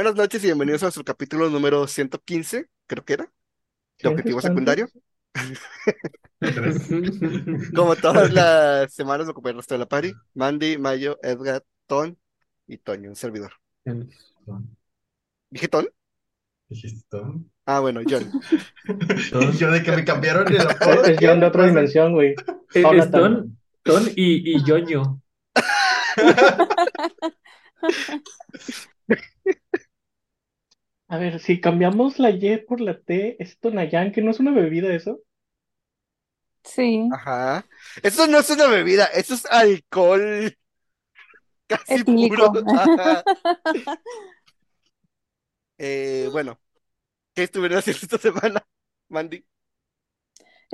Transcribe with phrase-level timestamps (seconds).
[0.00, 3.30] Buenas noches y bienvenidos a nuestro capítulo número 115, creo que era, de
[3.98, 4.40] ¿Ciento Objetivo?
[4.40, 4.88] Secundario.
[7.76, 10.14] Como todas las semanas me acompaña el resto de la party.
[10.32, 12.16] Mandy, Mayo, Edgar, Ton
[12.66, 13.52] y Toño, un servidor.
[15.50, 15.86] ¿Dije Ton?
[16.70, 17.34] ¿Dijiste todo?
[17.66, 18.32] Ah, bueno, John.
[19.58, 21.04] Yo de que me cambiaron el apodo.
[21.04, 22.34] Es John de otra dimensión, güey.
[22.72, 25.20] Es Ton, Ton y, y Yoño.
[31.10, 34.52] A ver, si cambiamos la Y por la T, ¿es Tonayán, que no es una
[34.52, 35.20] bebida eso?
[36.64, 37.66] Sí, Ajá.
[38.02, 40.56] Eso no es una bebida, eso es alcohol
[41.66, 42.04] casi Etílico.
[42.04, 42.50] puro.
[42.72, 43.26] Ajá.
[45.78, 46.60] Eh, bueno,
[47.34, 48.66] ¿qué estuvieron haciendo esta semana,
[49.08, 49.46] Mandy?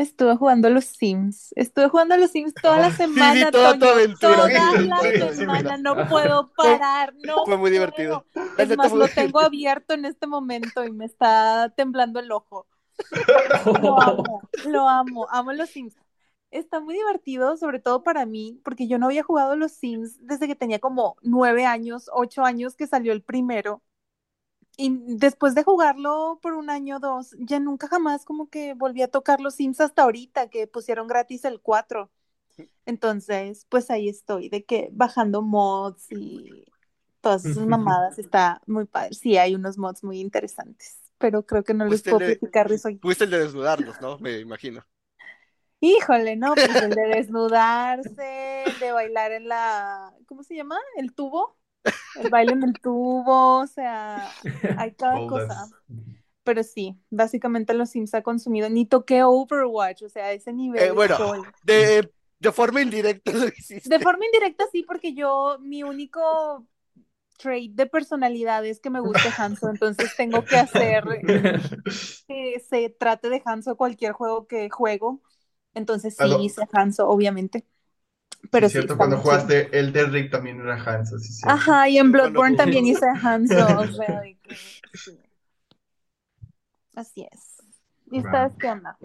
[0.02, 1.52] Estuve jugando a los Sims.
[1.56, 4.18] Estuve jugando a los Sims toda la Oh, sí, semana, vi toda aventura.
[4.20, 5.76] toda Sí, la sí, sí, semana.
[5.76, 5.78] sí.
[5.78, 8.26] No puedo parar, no Fue muy divertido.
[8.56, 12.66] Es más, lo tengo abierto en este momento y me está temblando el ojo.
[13.70, 15.94] Lo amo, lo amo, amo los Sims.
[16.50, 20.18] Está muy divertido, sobre todo para mí, porque yo no había jugado a los Sims
[20.26, 23.82] desde que tenía como nueve años, ocho años que salió el primero.
[24.76, 29.00] Y después de jugarlo por un año o dos, ya nunca jamás como que volví
[29.02, 32.10] a tocar los Sims hasta ahorita que pusieron gratis el 4.
[32.84, 36.64] Entonces, pues ahí estoy, de que bajando mods y
[37.20, 39.14] todas esas mamadas, está muy padre.
[39.14, 42.90] Sí, hay unos mods muy interesantes, pero creo que no les puedo platicar de eso.
[43.02, 44.18] Fuiste el de desnudarlos, ¿no?
[44.18, 44.84] Me imagino.
[45.80, 50.78] Híjole, no, pues el de desnudarse, el de bailar en la, ¿cómo se llama?
[50.96, 51.55] ¿El tubo?
[52.14, 54.36] El baile en el tubo, o sea,
[54.76, 55.70] hay cada cosa.
[56.44, 58.70] Pero sí, básicamente los Sims ha consumido.
[58.70, 61.18] Ni toqué Overwatch, o sea, a ese nivel Eh, bueno,
[61.64, 63.90] de, de forma indirecta lo hiciste.
[63.90, 66.66] De forma indirecta sí, porque yo, mi único
[67.38, 71.04] trait de personalidad es que me guste Hanzo, entonces tengo que hacer
[72.28, 75.22] que se trate de Hanzo cualquier juego que juego.
[75.74, 77.66] Entonces sí hice Hanzo, obviamente.
[78.50, 81.42] Pero sí, cierto, cuando jugaste el de Rick también era sí.
[81.46, 85.18] Ajá, y en Bloodborne también hice Hanzo, o sea, de que sí.
[86.94, 87.62] Así es.
[88.10, 88.98] ¿Y ustedes qué onda?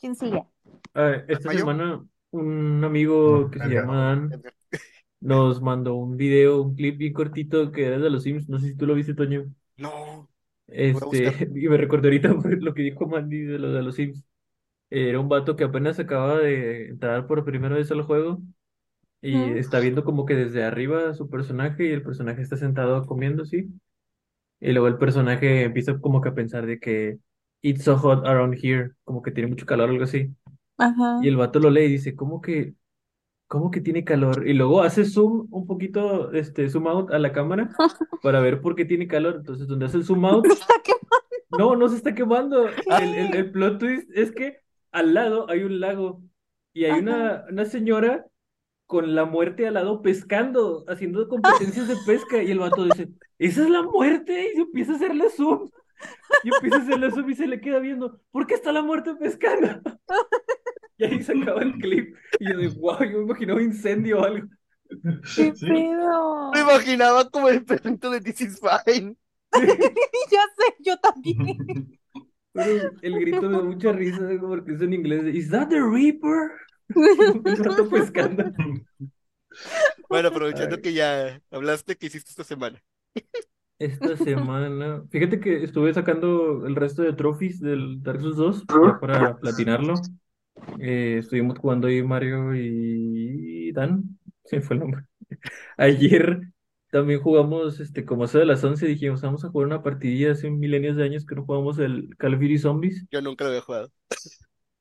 [0.00, 0.44] ¿Quién sigue?
[0.94, 1.60] Ah, esta ¿Mayo?
[1.60, 4.42] semana un amigo que se llama Dan
[5.20, 8.48] nos mandó un video, un clip bien cortito que era de los Sims.
[8.48, 9.52] No sé si tú lo viste, Toño.
[9.78, 10.28] No,
[10.68, 14.24] Este, y me recordé ahorita por lo que dijo Mandy de lo de los Sims.
[14.90, 18.42] Era un vato que apenas acaba de entrar por primera vez al juego
[19.22, 19.58] y Ujú.
[19.58, 23.68] está viendo como que desde arriba su personaje y el personaje está sentado comiendo, sí.
[24.60, 27.18] Y luego el personaje empieza como que a pensar de que
[27.62, 30.34] it's so hot around here, como que tiene mucho calor o algo así.
[30.78, 31.20] Ajá.
[31.22, 32.74] Y el vato lo lee y dice, ¿cómo que,
[33.48, 34.48] cómo que tiene calor?
[34.48, 37.70] Y luego hace zoom un poquito, este, zoom out a la cámara
[38.22, 39.36] para ver por qué tiene calor.
[39.38, 40.92] Entonces, donde hace el zoom out, Está que-
[41.50, 42.66] no, no se está quemando.
[42.86, 44.58] El, el, el plot twist es que
[44.92, 46.22] al lado hay un lago
[46.72, 48.26] y hay una, una señora
[48.86, 52.42] con la muerte al lado pescando, haciendo competencias de pesca.
[52.42, 53.08] Y el vato dice,
[53.38, 54.50] ¿esa es la muerte?
[54.52, 55.70] Y se empieza a hacerle zoom.
[56.44, 59.14] Y empieza a hacerle zoom y se le queda viendo, ¿por qué está la muerte
[59.14, 59.68] pescando?
[60.98, 62.14] Y ahí se acaba el clip.
[62.38, 64.48] Y yo digo, wow, yo me imaginaba un incendio o algo.
[65.34, 65.66] ¿Qué Sí.
[65.66, 66.50] pedo?
[66.52, 69.16] Me imaginaba como el perrito de This is Fine.
[70.30, 71.98] Ya sé, yo también.
[72.52, 75.34] Pero el grito me da mucha risa porque es en inglés.
[75.34, 76.50] ¿Is that the Reaper?
[77.44, 78.52] El vato pescando.
[80.08, 82.82] Bueno, aprovechando que ya hablaste, ¿qué hiciste esta semana?
[83.78, 88.98] Esta semana, fíjate que estuve sacando el resto de trophies del Dark Souls 2 ya
[89.00, 89.94] para platinarlo.
[90.78, 95.04] Eh, estuvimos jugando ahí Mario y Dan, se fue el nombre.
[95.78, 96.40] Ayer
[96.90, 100.50] también jugamos, este, como eso de las 11, dijimos, vamos a jugar una partidilla hace
[100.50, 103.06] milenios de años que no jugamos el Call of Duty Zombies.
[103.10, 103.92] Yo nunca lo había jugado.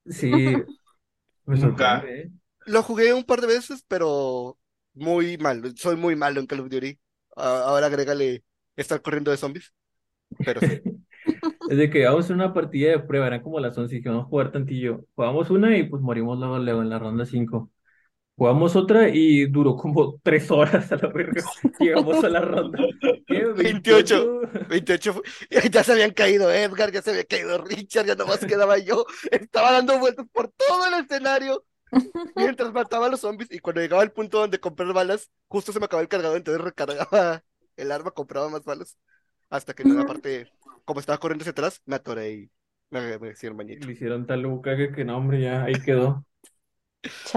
[0.06, 0.32] Sí,
[1.46, 2.04] me Nunca.
[2.08, 2.32] ¿eh?
[2.66, 4.58] Lo jugué un par de veces, pero
[4.94, 5.62] muy mal.
[5.78, 7.00] Soy muy malo en Call of Duty.
[7.36, 8.44] Ahora agrégale
[8.76, 9.74] estar corriendo de zombies.
[10.46, 10.82] Pero sí.
[11.70, 14.02] Es de que vamos a hacer una partida de prueba, eran como las 11 y
[14.02, 15.06] que vamos a jugar tantillo.
[15.14, 17.70] Jugamos una y pues morimos luego, luego en la ronda 5.
[18.40, 21.44] Jugamos otra y duró como 3 horas a la verga.
[21.80, 22.80] Llegamos a la ronda.
[23.28, 23.46] ¿Qué?
[23.54, 24.32] 28.
[24.70, 25.22] 28 fu-
[25.72, 29.06] Ya se habían caído Edgar, ya se había caído Richard, ya nomás quedaba yo.
[29.32, 31.66] Estaba dando vueltas por todo el escenario
[32.36, 33.52] mientras mataba a los zombies.
[33.52, 36.64] Y cuando llegaba al punto donde comprar balas, justo se me acababa el cargador, entonces
[36.64, 37.44] recargaba
[37.78, 38.98] el arma, compraba más balas.
[39.50, 40.50] Hasta que en una parte,
[40.86, 42.52] como estaba corriendo hacia atrás, me atoré y
[42.90, 43.88] me, me hicieron bañito.
[43.88, 46.26] Le hicieron tal bucaque que no, hombre, ya ahí quedó.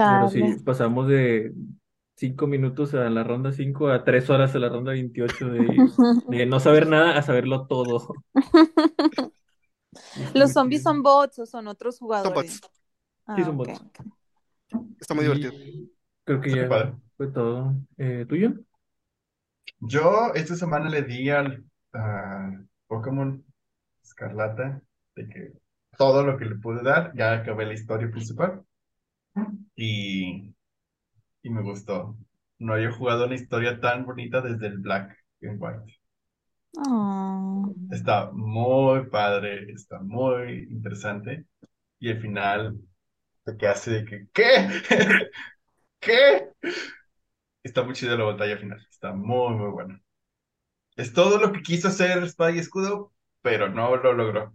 [0.05, 0.29] Pero Chale.
[0.29, 1.53] sí, pasamos de
[2.15, 5.89] cinco minutos a la ronda 5 a tres horas a la ronda 28 de,
[6.27, 8.13] de no saber nada a saberlo todo.
[10.33, 12.33] ¿Los zombies son bots o son otros Son jugadores?
[12.33, 12.61] bots.
[13.27, 13.83] Ah, Sí, son ok, bots.
[13.87, 13.99] ok.
[14.99, 15.53] Está muy divertido.
[15.53, 15.91] Y
[16.23, 16.93] creo que Está ya padre.
[17.17, 17.75] fue todo.
[17.97, 18.53] Eh, ¿tuyo?
[19.79, 21.63] Yo esta semana le di al
[21.93, 22.51] a
[22.87, 23.43] Pokémon
[24.03, 24.81] Escarlata
[25.15, 25.53] de que
[25.97, 28.65] todo lo que le pude dar, ya acabé la historia principal
[29.75, 30.55] y,
[31.43, 32.17] y me gustó.
[32.59, 35.99] No había jugado una historia tan bonita desde el Black and White.
[36.77, 37.73] Oh.
[37.89, 41.45] Está muy padre, está muy interesante
[41.99, 42.79] y al final
[43.45, 44.69] te quedas así de que ¿qué?
[45.99, 46.49] ¿Qué?
[47.63, 50.01] Está muy chida la batalla final, está muy muy buena.
[50.95, 54.53] Es todo lo que quiso hacer Espada y Escudo, pero no lo logró.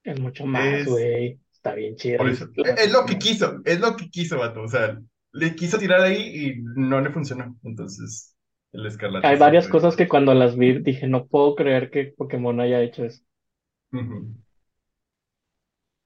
[0.03, 1.39] Es mucho más, Es- güey.
[1.67, 2.17] Está bien chido.
[2.19, 2.47] Por eso.
[2.77, 4.61] Es lo que quiso, es lo que quiso, vato.
[4.61, 4.99] O sea,
[5.33, 7.57] le quiso tirar ahí y no le funcionó.
[7.63, 8.35] Entonces,
[8.71, 9.27] el Escarlata.
[9.27, 12.81] Hay varias fue- cosas que cuando las vi dije, no puedo creer que Pokémon haya
[12.81, 13.23] hecho eso.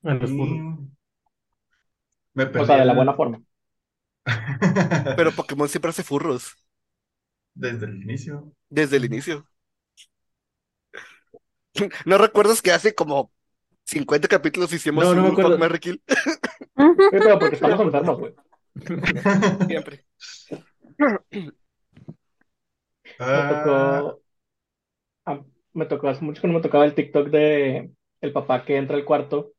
[0.03, 0.79] Y furros.
[2.33, 3.41] Me O sea, de la buena forma.
[5.15, 6.55] Pero Pokémon siempre hace furros.
[7.53, 8.51] Desde el inicio.
[8.69, 9.45] Desde el inicio.
[12.05, 13.31] ¿No recuerdas que hace como
[13.91, 15.51] 50 capítulos hicimos No, no me un acuerdo.
[15.51, 16.01] Fuck, Marry, Kill?
[16.07, 18.33] Sí, pero porque estamos enfermos, güey.
[19.67, 20.05] Siempre.
[23.19, 24.21] Me tocó,
[25.25, 25.41] ah,
[25.73, 27.91] me tocó hace mucho que no me tocaba el TikTok de
[28.21, 29.53] el papá que entra al cuarto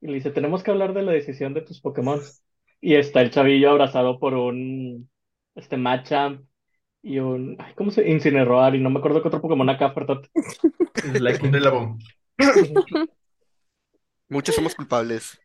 [0.00, 2.20] y le dice, tenemos que hablar de la decisión de tus Pokémon.
[2.80, 5.10] Y está el chavillo abrazado por un
[5.56, 6.44] este Machamp
[7.02, 8.08] y un ay, ¿cómo se?
[8.08, 10.22] Incineroar y no me acuerdo qué otro Pokémon acá, perdón.
[11.20, 11.98] Like un Rillaboom.
[14.28, 15.38] Muchos somos culpables.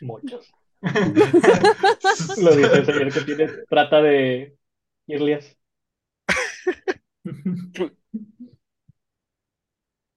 [0.00, 0.52] Muchos.
[0.82, 4.56] Lo dice el señor que tiene, trata de
[5.06, 5.56] Irlias.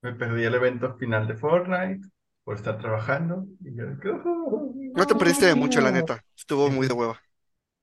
[0.02, 2.08] Me perdí el evento final de Fortnite
[2.44, 3.46] por estar trabajando.
[3.62, 3.86] Y yo,
[4.26, 4.74] "Oh".
[4.96, 6.24] No te perdiste de mucho, la neta.
[6.36, 7.20] Estuvo muy de hueva.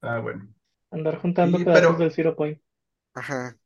[0.01, 0.49] Ah, bueno.
[0.91, 2.61] Andar juntando Sí, pedazos pero- del Zero Point.
[3.15, 3.57] Ajá.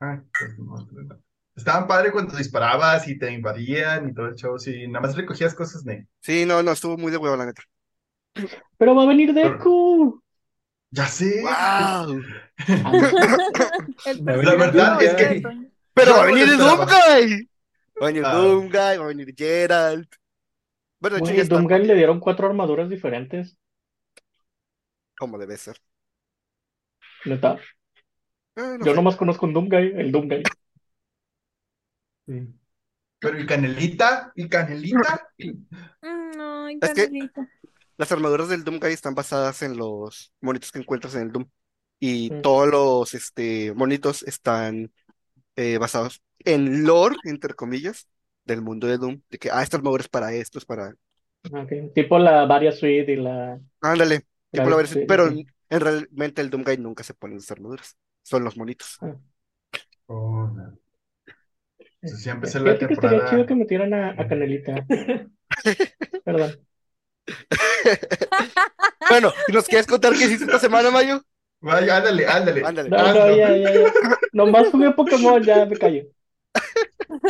[0.00, 1.22] Ay, pues, no, no, no.
[1.58, 4.58] Estaban padre cuando disparabas y te invadían y todo el show.
[4.58, 6.06] Sí, nada más recogías cosas, ne.
[6.20, 7.62] Sí, no, no, estuvo muy de hueva, la neta.
[8.78, 10.22] Pero va a venir Pero- Deku.
[10.90, 11.42] Ya sé.
[11.42, 12.22] ¡Wow!
[14.22, 15.42] La verdad es que-
[15.94, 16.86] Pero va a no venir el esperaba.
[16.86, 17.48] Doomguy.
[18.00, 18.32] Va a venir Ah.
[18.34, 20.14] Doomguy, va a venir Geralt.
[21.00, 23.56] Bueno, de hecho ya está, Doomguy le dieron cuatro armaduras diferentes.
[25.18, 25.76] como debe ser.
[27.24, 27.58] Neta.
[28.56, 28.94] Ah, no Yo sé.
[28.94, 30.42] nomás conozco un Doomguy, el Doomguy.
[32.28, 32.46] Sí.
[33.20, 35.28] Pero y Canelita, y Canelita.
[36.02, 37.48] Ay, Es que- Canelita.
[37.96, 41.46] Las armaduras del Doomguy están basadas en los monitos que encuentras en el Doom.
[41.98, 42.42] Y Mm.
[42.42, 44.92] todos los este, monitos están
[45.56, 48.06] eh, basados en lore, entre comillas,
[48.44, 49.20] del mundo de Doom.
[49.28, 50.94] De que, ah, esta armadura es para esto, es para...
[51.52, 51.66] Ah.
[51.92, 53.58] Tipo la Varia Suite y la.
[53.80, 54.20] Ándale,
[54.52, 55.44] tipo la- sí, pero sí.
[55.70, 57.96] en realmente el Doomguy nunca se ponen las armaduras.
[58.22, 58.96] Son los monitos.
[60.06, 60.78] Oh, no.
[62.02, 63.24] Entonces ya empecé la Fíjate que estaría temporada.
[63.24, 64.86] chido que metieran a, a Canelita.
[66.24, 66.66] Perdón.
[69.08, 71.22] Bueno, ¿y ¿nos quieres contar qué hiciste esta semana, Mayo?
[71.60, 72.62] Vaya, ándale, ándale.
[72.64, 72.90] Ándale.
[72.90, 73.26] No, Hazlo.
[73.26, 73.92] no, ya, ya, ya.
[74.32, 76.04] Nomás jugué Pokémon, ya me callo.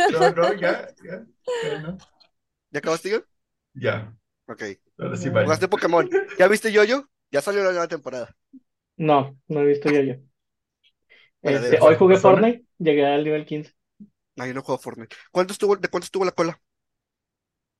[0.07, 1.25] No, no, ya, ya,
[1.61, 1.97] ya, no.
[2.71, 3.21] ¿Ya acabaste yo?
[3.73, 4.13] Ya,
[4.47, 4.63] Ok.
[4.97, 5.45] ahora sí vaya.
[5.45, 6.09] ¿Jugaste Pokémon?
[6.37, 7.09] ¿Ya viste Yoyo?
[7.31, 8.35] Ya salió la nueva temporada.
[8.97, 10.15] No, no he visto yo yo.
[11.41, 12.21] Bueno, Este, hoy jugué persona.
[12.21, 13.73] Fortnite, llegué al nivel 15.
[14.39, 15.15] No, yo no juego Fortnite.
[15.31, 16.59] ¿Cuánto estuvo, ¿De cuánto estuvo la cola?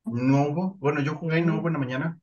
[0.03, 2.19] No hubo, bueno, yo jugué y no hubo en la mañana.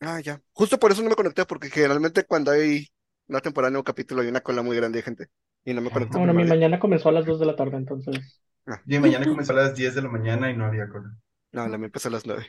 [0.00, 0.40] Ah, ya.
[0.52, 2.86] Justo por eso no me conecté, porque generalmente cuando hay
[3.28, 5.26] una temporada, nuevo capítulo, hay una cola muy grande de gente.
[5.64, 6.16] Y no me conecté.
[6.18, 6.54] Bueno, mi primero.
[6.54, 8.40] mañana comenzó a las 2 de la tarde, entonces.
[8.86, 11.16] Y mañana comenzó a las 10 de la mañana y no había cola.
[11.52, 12.46] No, la mía empezó a las nueve.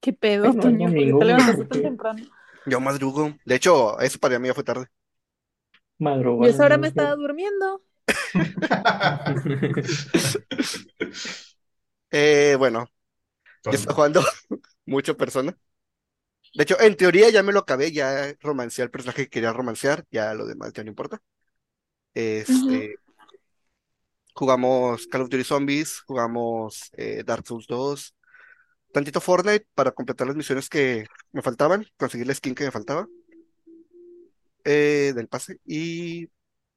[0.00, 0.78] ¿Qué pedo, Bueno, Toño?
[0.86, 2.24] ¿Por qué domingo, te levantaste porque- tan temprano?
[2.66, 3.34] Yo madrugo.
[3.44, 4.86] De hecho, eso para mí ya fue tarde.
[5.98, 6.44] Madruga.
[6.44, 7.82] Yo a esa hora me estaba durmiendo.
[12.16, 12.86] Eh, bueno,
[13.64, 14.22] yo estoy jugando
[14.86, 15.58] mucho persona.
[16.54, 20.04] De hecho, en teoría ya me lo acabé, ya romancé al personaje que quería romancear,
[20.12, 21.20] ya lo demás ya no importa.
[22.14, 22.96] Este,
[24.34, 28.14] jugamos Call of Duty Zombies, jugamos eh, Dark Souls 2,
[28.92, 33.08] tantito Fortnite para completar las misiones que me faltaban, conseguir la skin que me faltaba
[34.64, 36.28] eh, del pase y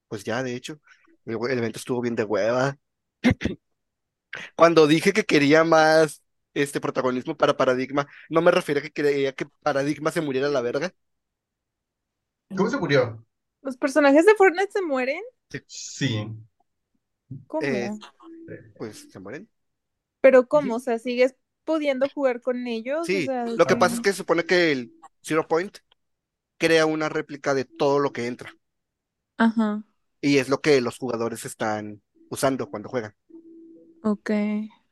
[0.07, 0.79] pues ya, de hecho,
[1.27, 2.77] el, el evento estuvo bien de hueva.
[4.55, 8.07] Cuando dije que quería más este protagonismo para Paradigma.
[8.29, 10.93] No me refiero a que creía que Paradigma se muriera a la verga.
[12.55, 13.25] ¿Cómo se murió?
[13.61, 15.21] ¿Los personajes de Fortnite se mueren?
[15.67, 16.27] Sí.
[17.47, 17.99] ¿Cómo?
[18.47, 19.49] Eh, Pues se mueren.
[20.21, 20.75] ¿Pero cómo?
[20.75, 23.13] O sea, ¿sigues pudiendo jugar con ellos?
[23.13, 23.77] O Sí, sea, lo que ¿cómo?
[23.77, 24.93] pasa es que se supone que el
[25.23, 25.77] Zero Point
[26.57, 28.53] crea una réplica de todo lo que entra.
[29.37, 29.83] Ajá,
[30.27, 33.13] Y es lo que los jugadores están usando cuando juegan.
[34.03, 34.31] ok.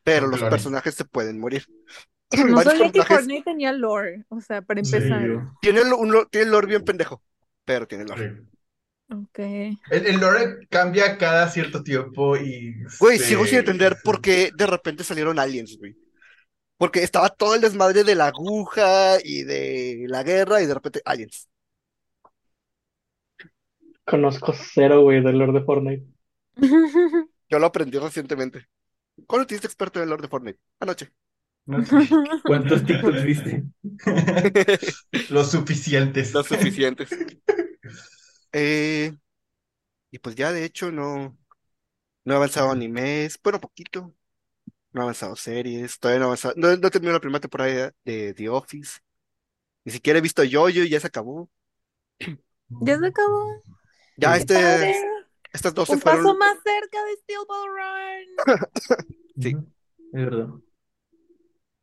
[0.04, 1.66] Pero Los personajes se pueden morir.
[2.48, 5.22] No sabía que Fortnite tenía lore, o sea, para Sí, empezar.
[5.62, 7.22] tiene el- un tiene lore bien pendejo,
[7.64, 8.36] pero tiene lore.
[8.36, 9.14] Sí.
[9.14, 9.40] Ok.
[9.40, 9.78] El,
[10.08, 14.68] el lore cambia cada cierto tiempo y Güey, se- sigo sin entender por qué de
[14.68, 15.96] repente salieron aliens, güey.
[16.78, 21.02] Porque estaba todo el desmadre de la aguja y de la guerra y de repente
[21.06, 21.48] aliens.
[24.06, 26.06] Conozco cero, güey, del lore de Fortnite.
[27.50, 28.68] Yo lo aprendí recientemente.
[29.28, 30.60] ¿Cuándo te hiciste experto en el lore de Fortnite?
[30.80, 31.12] Anoche.
[31.66, 31.96] No sé.
[32.46, 33.64] ¿Cuántos TikToks viste?
[35.30, 36.34] Los suficientes.
[36.34, 37.10] Lo suficientes.
[38.54, 39.12] Eh,
[40.12, 41.38] y pues ya de hecho no,
[42.24, 44.14] no he avanzado animes, bueno, poquito.
[44.94, 47.94] No he avanzado series, todavía no he avanzado, no, no he terminado la primera temporada
[48.06, 49.00] de The Office.
[49.86, 51.50] Ni siquiera he visto Jojo y ya se acabó.
[52.82, 53.62] Ya se acabó.
[54.18, 54.96] Ya este, padre.
[55.54, 58.68] estas 12 Un paso fueron, más cerca de Steel Ball Run.
[59.42, 59.50] Sí.
[60.14, 60.48] Es verdad.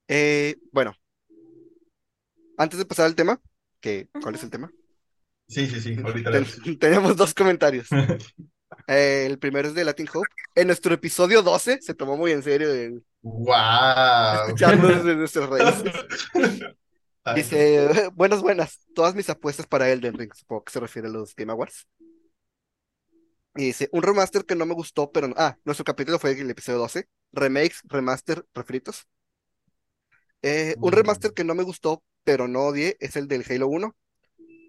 [0.08, 0.94] eh, bueno,
[2.56, 3.40] antes de pasar al tema,
[3.80, 4.70] que, ¿cuál es el tema?
[5.48, 7.88] Sí, sí, sí, Ten- tenemos dos comentarios.
[8.88, 10.26] Eh, el primero es de Latin Hope.
[10.54, 14.46] En nuestro episodio 12 se tomó muy en serio el ¡Wow!
[14.46, 15.92] escucharnos de nuestras raíces.
[17.34, 18.80] Dice, buenas, buenas.
[18.94, 21.86] Todas mis apuestas para Elden Ring, supongo que se refiere a los Game Awards.
[23.54, 26.50] Y dice, un remaster que no me gustó, pero no- Ah, nuestro capítulo fue el
[26.50, 27.08] episodio 12.
[27.32, 29.06] Remakes, remaster, refritos.
[30.42, 33.96] Eh, un remaster que no me gustó, pero no odié, es el del Halo 1.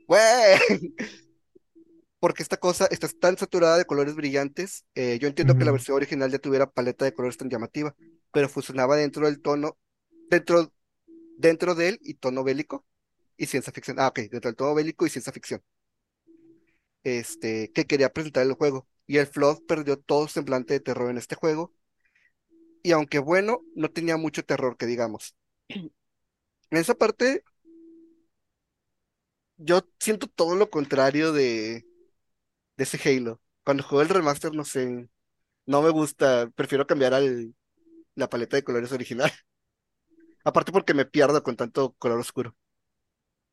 [0.07, 0.59] ¡Güey!
[2.19, 4.85] Porque esta cosa está tan saturada de colores brillantes.
[4.95, 7.95] eh, yo entiendo que la versión original ya tuviera paleta de colores tan llamativa,
[8.31, 9.77] pero fusionaba dentro del tono,
[10.29, 10.73] dentro,
[11.37, 12.85] dentro de él y tono bélico
[13.35, 13.99] y ciencia ficción.
[13.99, 15.61] Ah, ok, dentro del tono bélico y ciencia ficción.
[17.03, 18.87] Este, que quería presentar el juego.
[19.07, 21.73] Y el Flood perdió todo semblante de terror en este juego.
[22.83, 25.35] Y aunque bueno, no tenía mucho terror, que digamos.
[26.71, 27.43] En esa parte,
[29.57, 31.85] yo siento todo lo contrario de,
[32.77, 33.41] de ese Halo.
[33.63, 35.09] Cuando juego el remaster, no sé,
[35.65, 37.55] no me gusta, prefiero cambiar al,
[38.15, 39.31] la paleta de colores original.
[40.43, 42.55] Aparte porque me pierdo con tanto color oscuro.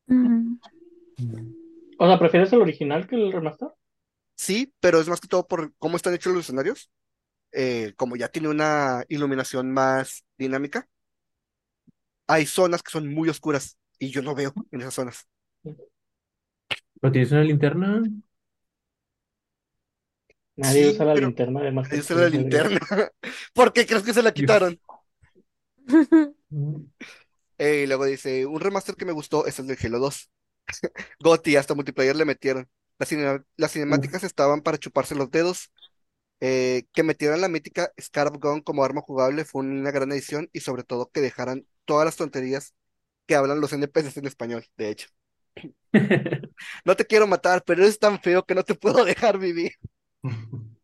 [0.07, 0.57] Mm.
[2.01, 3.69] O sea, ¿prefieres el original que el remaster?
[4.35, 6.89] Sí, pero es más que todo por cómo están hechos los escenarios.
[7.53, 10.89] Eh, como ya tiene una iluminación más dinámica,
[12.27, 15.27] hay zonas que son muy oscuras y yo no veo en esas zonas.
[16.99, 18.03] ¿Pero tienes una linterna?
[20.55, 22.79] Nadie Sí, usa la pero linterna de Master Ahí usa la linterna.
[23.53, 24.79] ¿Por qué crees que se la quitaron?
[27.57, 30.31] Eh, y luego dice, un remaster que me gustó es el del Halo 2.
[31.19, 32.69] GOTY, hasta multiplayer le metieron.
[32.99, 35.71] Las, cine- las cinemáticas estaban para chuparse los dedos.
[36.41, 40.61] Eh, que metieran la mítica Scarab Gun como arma jugable fue una gran edición y
[40.61, 42.75] sobre todo que dejaran todas las tonterías
[43.27, 45.07] que hablan los NPCs en español, de hecho.
[46.85, 49.73] No te quiero matar, pero eres tan feo que no te puedo dejar vivir.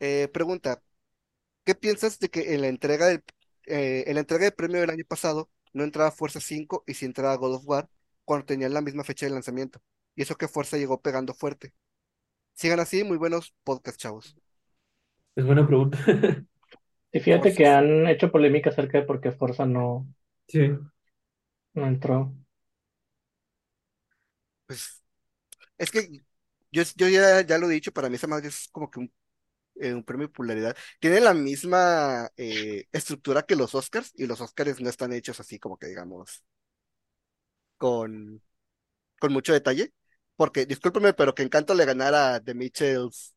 [0.00, 0.82] Eh, pregunta,
[1.64, 3.24] ¿qué piensas de que en la entrega del,
[3.66, 7.06] eh, en la entrega de premio del año pasado no entraba Fuerza 5 y sí
[7.06, 7.90] entraba God of War
[8.24, 9.80] cuando tenían la misma fecha de lanzamiento?
[10.16, 11.72] Y eso que Fuerza llegó pegando fuerte.
[12.54, 14.36] Sigan así, muy buenos podcast, chavos.
[15.36, 15.98] Es buena pregunta.
[17.12, 17.56] Y fíjate Forza.
[17.56, 20.06] que han hecho polémica acerca de por qué Forza no,
[20.48, 20.60] Sí.
[21.74, 22.32] no entró.
[24.66, 25.02] Pues
[25.78, 26.08] es que
[26.72, 29.14] yo, yo ya, ya lo he dicho, para mí esa madre es como que un,
[29.76, 30.76] eh, un premio de popularidad.
[31.00, 35.58] Tiene la misma eh, estructura que los Oscars y los Oscars no están hechos así
[35.60, 36.44] como que digamos
[37.80, 38.42] con,
[39.20, 39.92] con mucho detalle.
[40.36, 43.34] Porque, discúlpeme, pero que Encanto le ganara a The Mitchells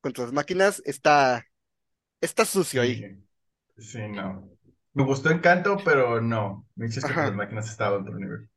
[0.00, 1.44] contra las máquinas está,
[2.20, 3.06] está sucio ahí.
[3.76, 4.48] Sí, sí, no.
[4.94, 6.66] Me gustó Encanto, pero no.
[6.76, 7.26] Que Ajá.
[7.26, 8.48] las máquinas estaban a otro nivel.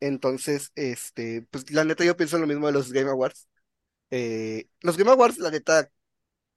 [0.00, 3.48] Entonces, este, pues la neta yo pienso lo mismo de los Game Awards.
[4.10, 5.90] Eh, los Game Awards, la neta,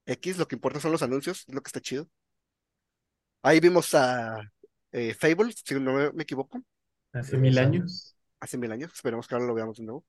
[0.07, 2.09] X, lo que importa son los anuncios, es lo que está chido.
[3.41, 4.39] Ahí vimos a
[4.91, 6.61] eh, Fable, si no me, me equivoco,
[7.13, 8.15] Hace mil años.
[8.39, 8.91] hace mil años.
[8.93, 10.05] Esperemos que ahora lo veamos de nuevo.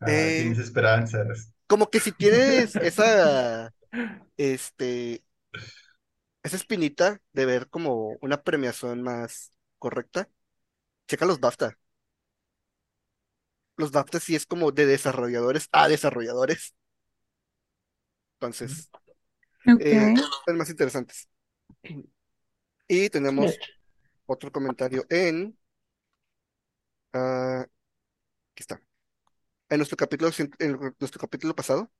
[0.00, 1.52] Ah, Eh, tienes esperanzas.
[1.66, 3.72] Como que si tienes esa,
[4.36, 5.24] este,
[6.42, 10.28] esa espinita de ver como una premiación más correcta,
[11.08, 11.78] checa los BAFTA.
[13.78, 16.74] Los BAFTA sí es como de desarrolladores a desarrolladores.
[18.40, 18.90] Entonces,
[19.78, 20.14] eh,
[20.46, 21.28] son más interesantes.
[22.88, 23.60] Y tenemos
[24.26, 25.56] otro comentario en.
[27.12, 27.62] ah,
[28.52, 28.80] aquí está.
[29.70, 30.30] En nuestro capítulo,
[30.60, 31.90] en nuestro capítulo pasado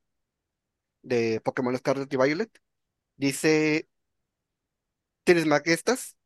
[1.03, 2.51] de Pokémon Scarlet y Violet,
[3.17, 3.89] dice.
[5.25, 6.17] ¿Tienes más que estas?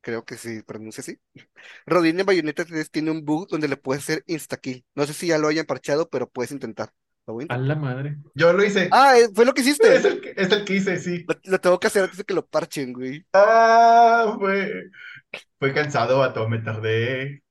[0.00, 1.18] Creo que sí, pronuncia así.
[1.86, 4.84] Rodin en Bayonetta 3 tiene un bug donde le puedes hacer insta-kill.
[4.94, 6.92] No sé si ya lo hayan parchado, pero puedes intentar.
[7.26, 8.16] Lo voy a la madre.
[8.34, 8.88] Yo lo hice.
[8.90, 9.96] Ah, eh, fue lo que Es hiciste.
[10.06, 11.26] el que, es el que hice, sí.
[11.26, 13.26] Lo, lo tengo que hacer antes de que lo parchen, güey.
[13.32, 14.90] Ah, fue,
[15.58, 16.48] fue cansado, vato.
[16.48, 17.42] Me tardé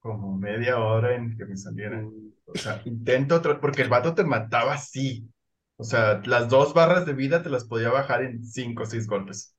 [0.00, 2.00] como media hora en que me saliera.
[2.02, 5.28] Mm, O sea, intento otro, porque el vato te mataba así.
[5.76, 9.06] O sea, las dos barras de vida te las podía bajar en cinco o seis
[9.08, 9.56] golpes.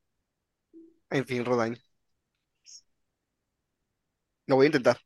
[1.10, 1.77] En fin, Rodain.
[4.48, 4.98] Lo voy a intentar.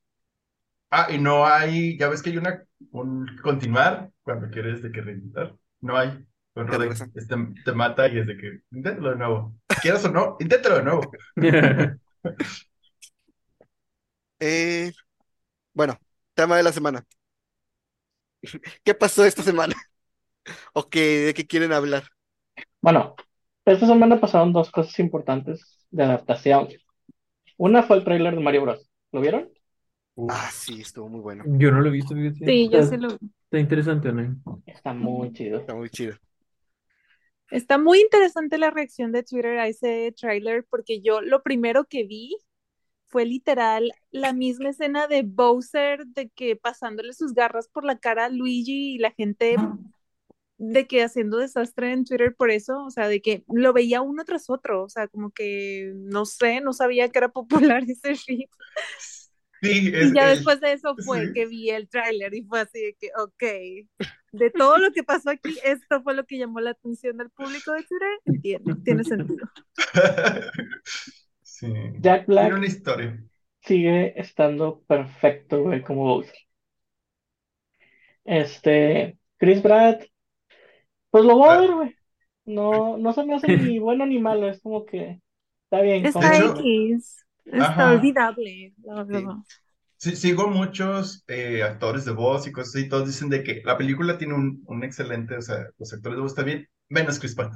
[0.89, 5.01] Ah, y no hay, ya ves que hay una, un continuar cuando quieres de que
[5.01, 5.55] reintentar.
[5.79, 6.25] No hay.
[6.53, 7.07] Con Te Rodin, regresa.
[7.13, 9.55] este, te mata y es de que, inténtalo de nuevo.
[9.79, 11.19] Quieras o no, inténtalo de nuevo.
[14.39, 14.91] Eh,
[15.73, 15.99] bueno,
[16.35, 17.05] tema de la semana.
[18.83, 19.75] ¿Qué pasó esta semana?
[20.73, 22.05] ¿O qué, de qué quieren hablar?
[22.81, 23.15] bueno,
[23.65, 26.69] esta semana pasaron dos cosas importantes de adaptación.
[27.57, 28.89] Una fue el tráiler de Mario Bros.
[29.11, 29.49] ¿Lo vieron?
[30.29, 31.43] Ah, sí, estuvo muy bueno.
[31.47, 32.45] Yo no lo he visto, fíjate.
[32.45, 34.61] Sí, yo Está, sí lo está interesante, ¿no?
[34.65, 35.59] Está muy chido.
[35.59, 36.15] Está muy chido.
[37.51, 42.05] Está muy interesante la reacción de Twitter a ese tráiler porque yo lo primero que
[42.05, 42.37] vi
[43.07, 48.25] fue literal la misma escena de Bowser de que pasándole sus garras por la cara
[48.25, 49.57] a Luigi y la gente
[50.57, 54.23] de que haciendo desastre en Twitter por eso, o sea, de que lo veía uno
[54.25, 58.49] tras otro, o sea, como que no sé, no sabía que era popular ese shit.
[59.61, 61.33] Sí, es, Y ya es- después de eso fue sí.
[61.33, 63.43] que vi el tráiler y fue así de que, ok,
[64.31, 67.71] de todo lo que pasó aquí, esto fue lo que llamó la atención del público
[67.73, 69.47] de Twitter, entiendo, tiene sentido.
[71.43, 71.67] Sí.
[71.99, 73.23] Jack Tiene Black una historia.
[73.61, 76.33] sigue estando perfecto, güey, como Bowser.
[78.23, 80.03] Este, Chris Pratt,
[81.09, 81.95] pues lo voy a ver, güey.
[82.45, 85.21] No, no se me hace ni bueno ni malo, es como que
[85.65, 86.05] está bien.
[86.05, 89.37] Está como- X, está olvidable, la verdad.
[89.97, 93.77] Sí, sigo muchos eh, actores de voz y cosas así, todos dicen de que la
[93.77, 97.35] película tiene un, un excelente, o sea, los actores de voz están bien, menos Chris
[97.35, 97.53] Pratt.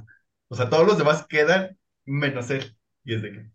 [0.47, 2.75] O sea, todos los demás quedan menos él.
[3.03, 3.49] Y es de que,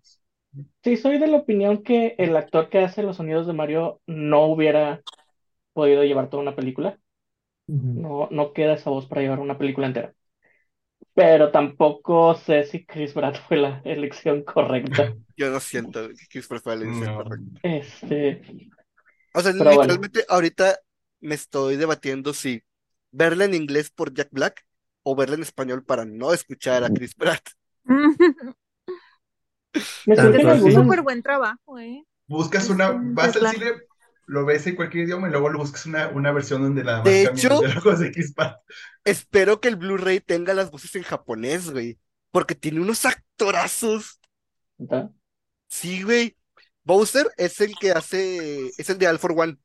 [0.83, 4.47] Sí, soy de la opinión que el actor que hace los sonidos de Mario no
[4.47, 5.03] hubiera
[5.75, 6.99] podido llevar toda una película.
[7.69, 7.91] Ujú.
[7.95, 10.15] No, no queda esa voz para llevar una película entera.
[11.15, 15.15] Pero tampoco sé si Chris Pratt fue la elección correcta.
[15.37, 17.17] Yo no siento que Chris Pratt fue la elección no.
[17.17, 17.61] correcta.
[17.63, 18.43] Este,
[19.35, 19.83] O sea, Pero bueno.
[19.83, 20.79] literalmente ahorita
[21.21, 22.63] me estoy debatiendo si
[23.13, 24.65] verla en inglés por Jack Black
[25.03, 27.43] o verla en español para no escuchar a Chris Pratt.
[30.07, 30.29] me así.
[30.39, 32.05] Hizo algunas, súper buen trabajo, ¿eh?
[32.31, 33.73] buscas una, un vas al cine,
[34.31, 37.25] lo ves en cualquier idioma y luego lo buscas una, una versión donde más De
[37.25, 38.13] hecho- de.
[39.05, 41.99] Espero que el Blu-ray tenga las voces en japonés, güey.
[42.31, 44.21] Porque tiene unos actorazos.
[44.79, 45.11] ¿verdad?
[45.69, 46.37] Sí, güey.
[46.85, 49.57] Bowser es el que hace, es el de All for One.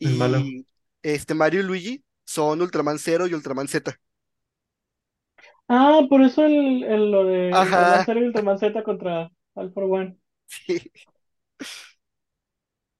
[0.00, 0.38] El malo.
[0.38, 0.66] Y
[1.02, 3.98] este Mario y Luigi son Ultraman Zero y Ultraman Z.
[5.66, 7.62] Ah, por eso el, el- lo de Ajá.
[7.64, 10.18] Ultraman Zero y Ultraman Z contra All for One.
[10.46, 10.92] Sí.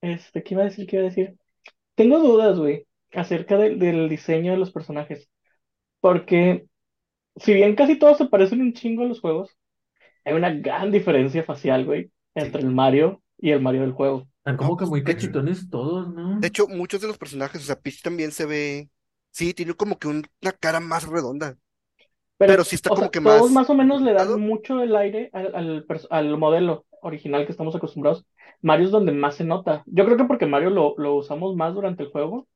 [0.01, 0.87] Este, ¿qué iba a decir?
[0.87, 1.35] ¿Qué iba a decir?
[1.97, 5.29] Tengo dudas, güey, acerca del- del diseño de los personajes.
[6.01, 6.67] Porque
[7.37, 9.57] si bien casi todos se parecen un chingo a los juegos,
[10.25, 14.29] hay una gran diferencia facial, güey, entre el Mario y el Mario del juego.
[14.39, 16.41] Están como que pues, muy de hecho- cachetones todos, ¿no?
[16.41, 18.91] De hecho, muchos de los personajes, o sea, Peach también se ve.
[19.33, 21.57] Sí, tiene como que un- una cara más redonda.
[22.39, 24.39] Pero sí está o como sea, que todos más más o menos le dan dado.
[24.39, 28.25] mucho el aire al, al, pers- al modelo original que estamos acostumbrados.
[28.63, 29.83] Mario es donde más se nota.
[29.87, 32.49] Yo creo que porque Mario lo, lo usamos más durante el juego,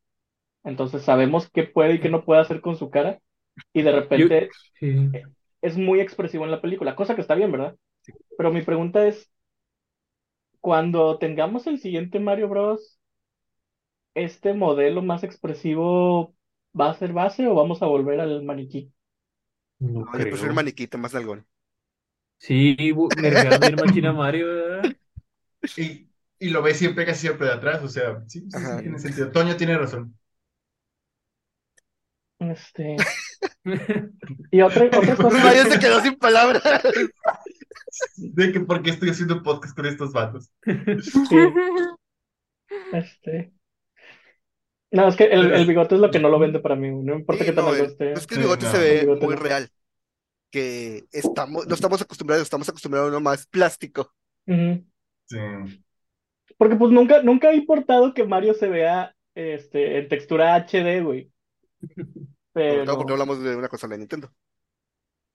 [0.64, 3.20] entonces sabemos qué puede y qué no puede hacer con su cara,
[3.74, 5.22] y de repente Sí.
[5.62, 7.76] es muy expresivo en la película, cosa que está bien, ¿verdad?
[8.36, 9.30] Pero mi pregunta es,
[10.62, 12.98] cuando tengamos el siguiente Mario Bros,
[14.14, 16.34] ¿este modelo más expresivo
[16.78, 18.92] va a ser base o vamos a volver al maniquí?
[19.80, 20.28] No No, yo creo.
[20.28, 21.46] prefiero el maniquito más algón.
[22.38, 22.76] Sí,
[23.76, 24.71] machina a Mario, ¿verdad?
[25.77, 28.98] Y, y lo ves siempre casi siempre de atrás, o sea, sí, sí, sí, tiene
[28.98, 29.31] sentido.
[29.33, 30.14] Toño tiene razón.
[32.38, 32.96] Este.
[34.53, 35.38] Y otra, otra cosa.
[35.42, 36.62] Mario se quedó sin palabras.
[38.16, 40.51] De que por qué estoy haciendo podcast con estos vatos.
[41.29, 41.37] Sí,
[42.92, 43.53] este.
[44.90, 46.90] No, es que el, el bigote es lo que no lo vende para mí.
[46.90, 48.12] No importa Sí, qué tan no, eh, esté.
[48.12, 49.40] es que el bigote no, se ve bigote muy no.
[49.40, 49.70] real.
[50.51, 54.14] Que estamos, no estamos acostumbrados, estamos acostumbrados a uno más plástico.
[54.46, 54.85] Ujú.
[55.33, 55.83] Sí.
[56.59, 61.31] Porque pues nunca, nunca ha importado que Mario se vea este, en textura HD, güey.
[62.53, 62.85] Pero.
[62.85, 64.31] porque no hablamos de una consola de Nintendo.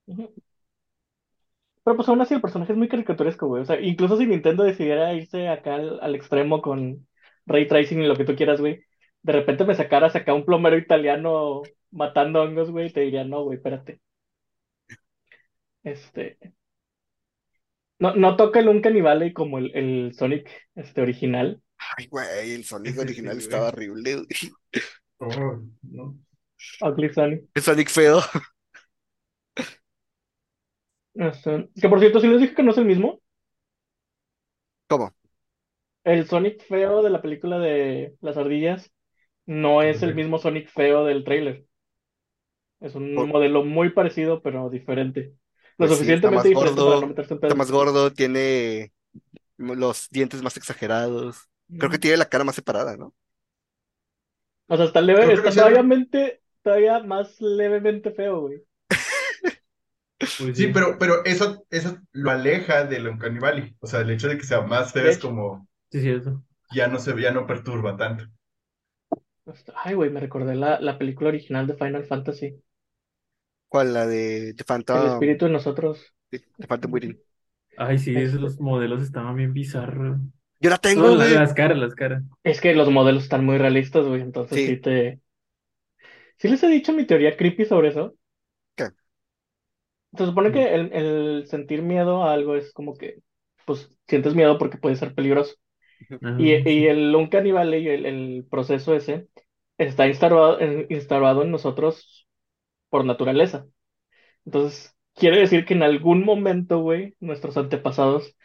[0.06, 3.62] Pero pues aún así el personaje es muy caricaturesco, güey.
[3.62, 7.08] O sea, incluso si Nintendo decidiera irse acá al, al extremo con
[7.46, 8.84] ray tracing y lo que tú quieras, güey,
[9.22, 13.42] de repente me sacaras acá un plomero italiano matando hongos, güey, y te diría, no,
[13.42, 14.00] güey, espérate.
[15.82, 16.38] Este.
[18.00, 21.62] No, no toca el Uncanny Valley como el, el Sonic este, original.
[21.96, 23.72] Ay, güey, el Sonic Sí, original sí, estaba güey.
[23.72, 24.14] horrible.
[24.16, 24.26] güey.
[25.20, 26.18] Oh, no.
[26.80, 27.44] Ugly Sonic.
[27.54, 28.20] El Sonic feo.
[31.14, 33.20] Este, que por cierto, si les dije que no es el mismo.
[34.88, 35.12] ¿Cómo?
[36.04, 38.90] El Sonic feo de la película de las ardillas
[39.46, 41.66] no es el mismo Sonic feo del tráiler.
[42.80, 45.32] Es un Por- modelo muy parecido, pero diferente.
[45.78, 48.12] Lo Pues sí, está más suficientemente diferente para gordo, no meterse en está más gordo,
[48.12, 48.92] tiene
[49.58, 51.48] los dientes más exagerados.
[51.78, 53.14] Creo que tiene la cara más separada, ¿no?
[54.68, 58.62] O sea, está leve, está todavía, mente- todavía más levemente feo, güey.
[60.36, 63.76] Pues Sí, pero, pero eso, eso lo aleja de lo Valley.
[63.80, 66.42] O sea, el hecho de que sea más feo es como Sí, cierto.
[66.70, 68.24] ya no se ya no perturba tanto.
[69.74, 72.62] Ay, güey, me recordé la, la película original de Final Fantasy.
[73.68, 73.94] ¿Cuál?
[73.94, 76.14] La de The El Phantom, espíritu de nosotros.
[76.30, 77.20] sí, The Phantom Within.
[77.76, 80.18] Ay, sí, esos los modelos estaban bien bizarros.
[80.60, 81.40] Yo la tengo, No, güey.
[81.40, 82.24] las caras, las caras.
[82.44, 84.80] es que los modelos están muy realistas, güey, entonces sí Sí.
[84.80, 85.20] te...
[86.38, 88.14] ¿Sí les he dicho mi teoría creepy sobre eso?
[88.76, 88.92] ¿Qué?
[90.16, 93.20] Se supone que el, el sentir miedo a algo es como que,
[93.66, 95.54] pues, sientes miedo porque puede ser peligroso.
[96.22, 96.88] Ah, Y, y sí.
[96.88, 99.28] el Uncanny Valley, el, el proceso ese,
[99.78, 102.27] está instalado, en- instalado en nosotros
[102.90, 103.66] por naturaleza.
[104.46, 108.36] Entonces, quiere decir que en algún momento, güey, nuestros antepasados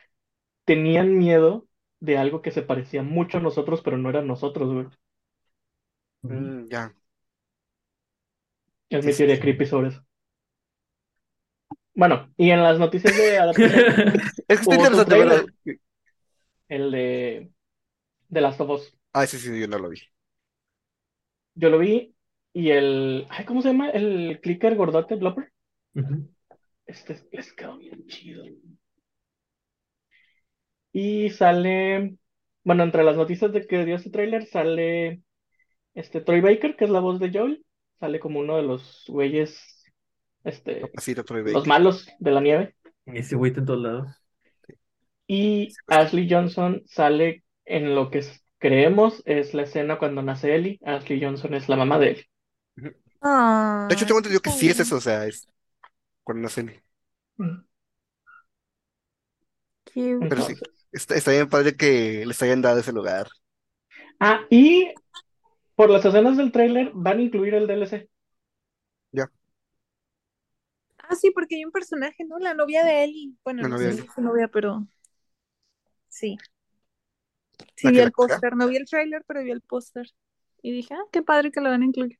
[0.65, 1.67] tenían miedo
[2.01, 4.87] de algo que se parecía mucho a nosotros, pero no eran nosotros, güey.
[6.29, 6.93] Mm, ya.
[8.89, 9.41] Es Sí, mi teoría sí.
[9.41, 10.05] creepy sobre eso.
[11.95, 13.85] Bueno, y en las noticias de adaptación
[14.47, 15.15] Es que está interesante,
[16.67, 17.51] el de
[18.31, 18.97] The Last of Us.
[19.13, 19.99] Ah, sí, sí, yo no lo vi.
[21.55, 22.12] Yo lo vi
[22.53, 23.89] y el, ay, ¿cómo se llama?
[23.89, 25.51] El clicker gordote, Blopper.
[26.85, 28.45] Este les quedó bien chido.
[30.91, 32.15] Y sale,
[32.63, 35.21] bueno, entre las noticias de que dio este tráiler sale
[35.95, 37.65] este Troy Baker, que es la voz de Joel.
[37.99, 39.83] Sale como uno de los güeyes,
[40.43, 41.67] este, Capacito Troy los Baker.
[41.67, 42.75] malos de la nieve.
[43.05, 44.07] Ese güey está en todos lados.
[45.27, 48.23] Y Ashley Johnson sale en lo que
[48.59, 50.79] creemos es la escena cuando nace Ellie.
[50.83, 52.25] Ashley Johnson es la mamá de Ellie.
[53.87, 55.47] De hecho, Ay, tengo entendido que sí es eso, o sea, es
[56.23, 56.83] cuando nacen.
[59.85, 60.27] cute.
[60.27, 60.69] Pero sí, Entonces.
[60.91, 63.27] está, está bien padre que les hayan dado ese lugar.
[64.19, 64.87] Ah, y
[65.75, 68.09] por las escenas del tráiler van a incluir el DLC.
[69.13, 69.27] Ya,
[70.97, 72.39] Ah, sí, porque hay un personaje, ¿no?
[72.39, 73.35] La novia de Ellie.
[73.43, 74.87] Bueno, la no novia sé de si es su novia, pero
[76.09, 76.37] sí.
[77.75, 78.13] Sí la vi que la el caga.
[78.13, 80.07] póster, no vi el tráiler, pero vi el póster.
[80.63, 82.19] Y dije, ah, qué padre que lo van a incluir.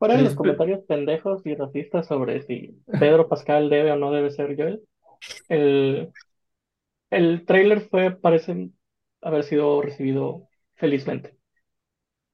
[0.00, 4.10] Fuera de los espe- comentarios pendejos y racistas sobre si Pedro Pascal debe o no
[4.10, 4.80] debe ser Joel,
[5.48, 6.10] el,
[7.10, 8.70] el tráiler fue, parece
[9.20, 11.36] haber sido recibido felizmente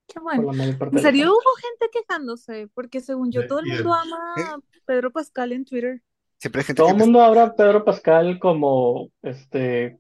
[0.07, 0.53] Qué bueno.
[0.53, 5.51] En serio hubo gente quejándose, porque según yo todo el mundo ama a Pedro Pascal
[5.51, 6.01] en Twitter.
[6.39, 9.99] Siempre hay gente Todo el mundo habla a Pedro Pascal como este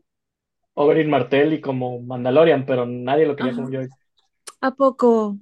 [0.74, 3.66] Oberyn Martell y como Mandalorian, pero nadie lo quería como.
[3.66, 3.88] Joel.
[4.60, 5.38] ¿A poco?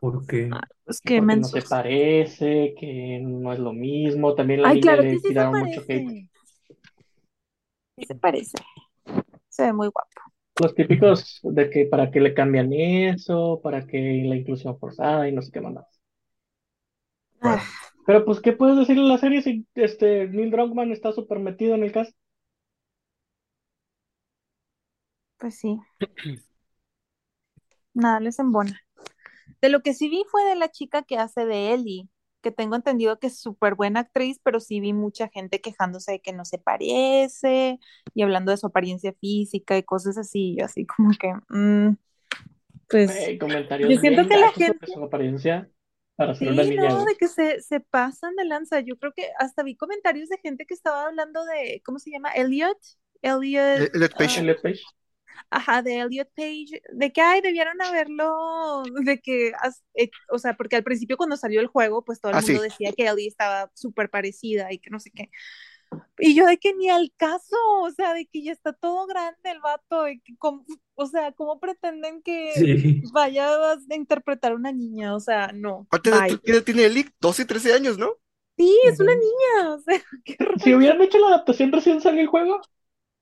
[0.00, 0.48] ¿Por qué?
[0.90, 4.34] Pues que no se parece, que no es lo mismo.
[4.34, 6.10] También la Ay, niña claro le que sí se tiraron mucho hate.
[7.96, 8.58] Sí se parece.
[9.50, 10.10] Se ve muy guapo.
[10.54, 15.32] Los típicos de que para qué le cambian eso, para qué la inclusión forzada y
[15.32, 15.84] no sé qué más.
[17.42, 17.64] Ah,
[18.06, 21.74] Pero pues, ¿qué puedes decir en la serie si este Neil Druckmann está súper metido
[21.74, 22.14] en el cast?
[25.38, 25.80] pues sí,
[27.94, 28.80] nada les embona.
[29.62, 32.08] De lo que sí vi fue de la chica que hace de Ellie,
[32.42, 36.20] que tengo entendido que es súper buena actriz, pero sí vi mucha gente quejándose de
[36.20, 37.78] que no se parece
[38.14, 41.96] y hablando de su apariencia física y cosas así, yo así como que, mm,
[42.88, 45.70] pues comentarios yo siento bien que la gente, su apariencia.
[46.16, 48.80] para ser Sí, una niña, no, de que se, se pasan de lanza.
[48.80, 52.30] Yo creo que hasta vi comentarios de gente que estaba hablando de, ¿cómo se llama?
[52.32, 52.78] Elliot.
[53.22, 54.40] Elliot, Elliot Page.
[54.40, 54.80] Elliot Page.
[55.50, 60.54] Ajá, de Elliot Page, de que, ay, debieron haberlo, de que, as- eh, o sea,
[60.56, 62.52] porque al principio cuando salió el juego, pues todo el Ah, sí.
[62.52, 65.30] mundo decía que Ellie estaba súper parecida y que no sé qué.
[66.18, 69.38] Y yo de que ni al caso, o sea, de que ya está todo grande
[69.50, 70.64] el vato, de que cómo-
[70.94, 73.02] o sea, ¿cómo pretenden que Sí.
[73.12, 75.14] vaya a interpretar a una niña?
[75.16, 76.62] O sea, no, ¿Cuánta edad bye.
[76.62, 77.06] tiene- Ellie?
[77.20, 78.14] 12, 13 años, ¿no?
[78.56, 79.20] Sí, es una Ujú.
[79.20, 82.60] niña, o sea, qué Si hubieran hecho la adaptación recién salió el juego,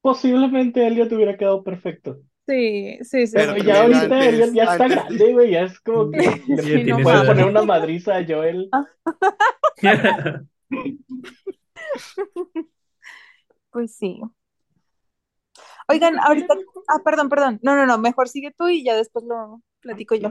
[0.01, 2.19] posiblemente Elliot hubiera quedado perfecto.
[2.47, 5.81] Sí, sí, sí, Pero ya ahorita antes- Elliot ya está antes- grande, güey, ya es
[5.81, 6.53] como que Sí,
[6.85, 8.71] le no puede poner una madriza a Joel.
[13.71, 14.21] Pues sí.
[15.89, 16.55] Oigan, ahorita,
[16.89, 17.59] ah, perdón, perdón.
[17.63, 20.31] No, no, no, mejor sigue tú y ya después lo platico yo.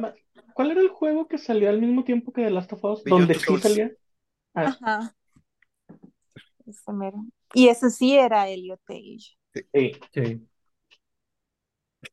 [0.54, 3.04] ¿Cuál era el juego que salió al mismo tiempo que The Last of Us?
[3.04, 3.62] Donde sí Souls.
[3.64, 3.92] salía.
[4.54, 5.16] Ah, Ajá.
[6.66, 7.26] Ese mero.
[7.54, 9.38] Y ese sí era Elliot Page.
[9.74, 9.92] Sí.
[10.14, 10.48] Sí.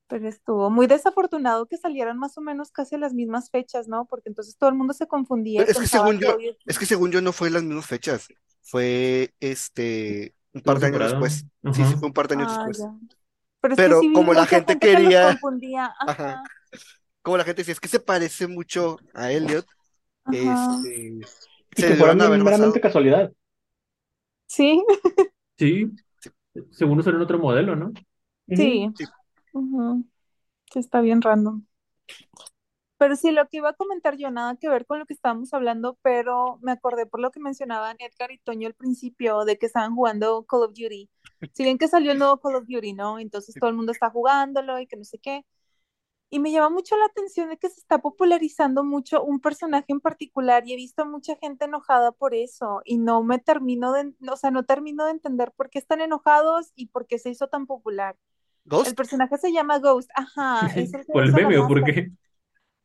[0.09, 4.07] Pero estuvo muy desafortunado que salieran más o menos casi a las mismas fechas, ¿no?
[4.07, 7.11] Porque entonces todo el mundo se confundía Es que según que yo, es que según
[7.11, 8.29] yo no fue las mismas fechas.
[8.63, 11.35] Fue este un par de años después.
[11.35, 11.47] Sí,
[11.83, 11.87] Ajá.
[11.91, 12.79] sí, fue un par de años Ah, después.
[12.79, 12.95] ya.
[13.61, 15.85] Pero es Pero que sí como la gente que los quería- confundía.
[16.01, 16.13] Ajá.
[16.31, 16.43] Ajá,
[17.23, 19.67] Como la gente decía, es que se parece mucho a Elliot.
[20.25, 20.79] ajá.
[20.83, 20.99] Este,
[21.77, 23.33] Y se que fueron meramente casualidad.
[24.47, 24.83] Sí,
[25.59, 25.91] Sí.
[26.71, 27.93] Según usar otro modelo, ¿no?
[28.49, 28.93] sí.
[28.97, 29.05] Sí.
[29.53, 30.05] Ujú.
[30.73, 31.65] Sí, está bien random.
[32.97, 35.53] Pero sí, lo que iba a comentar yo, nada que ver con lo que estábamos
[35.53, 39.67] hablando, pero me acordé por lo que mencionaban Edgar y Toño al principio, de que
[39.67, 41.11] estaban jugando Call of Duty.
[41.53, 43.19] Si bien que salió el nuevo Call of Duty, ¿no?
[43.19, 45.45] Entonces todo el mundo está jugándolo y que no sé qué.
[46.35, 50.01] Y me llama mucho la atención de que se está popularizando mucho un personaje en
[50.01, 54.13] particular y he visto a mucha gente enojada por eso y no me termino de,
[54.29, 57.47] o sea, no termino de entender por qué están enojados y por qué se hizo
[57.49, 58.17] tan popular.
[58.83, 58.97] El ¿Ghost?
[58.97, 62.11] personaje se llama Ghost, ajá, es el que ¿Por el meme o por qué?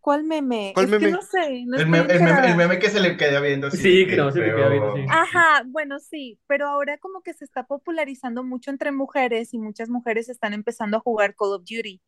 [0.01, 0.73] ¿Cuál meme?
[0.73, 1.09] ¿Cuál Es que meme?
[1.09, 3.69] no sé, no El, estoy me- el meme, el meme que se le queda viendo
[3.71, 5.05] Sí, que no, se le queda viendo así.
[5.07, 9.89] Ajá, bueno, sí, pero ahora como que se está popularizando mucho entre mujeres y muchas
[9.89, 12.01] mujeres están empezando a jugar Call of Duty.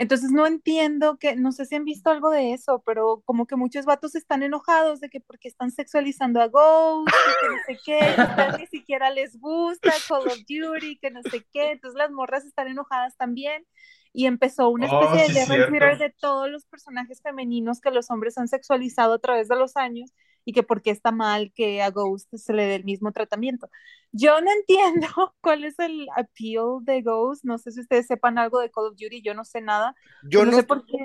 [0.00, 3.54] Entonces no entiendo que, no sé si han visto algo de eso, pero como que
[3.56, 7.10] muchos vatos están enojados de que porque están sexualizando a Ghost,
[7.42, 7.98] que no sé qué,
[8.54, 12.46] que ni siquiera les gusta Call of Duty, que no sé qué, entonces las morras
[12.46, 13.66] están enojadas también.
[14.14, 15.66] Y empezó una Oh, especie sí, de.
[15.66, 19.76] Twitter de todos los personajes femeninos que los hombres han sexualizado a través de los
[19.76, 20.14] años
[20.50, 23.68] y que por qué está mal que a Ghost se le dé el mismo tratamiento.
[24.12, 25.08] Yo no entiendo
[25.40, 28.96] cuál es el appeal de Ghost, no sé si ustedes sepan algo de Call of
[28.96, 30.96] Duty, yo no sé nada, Yo no no, sé por qué.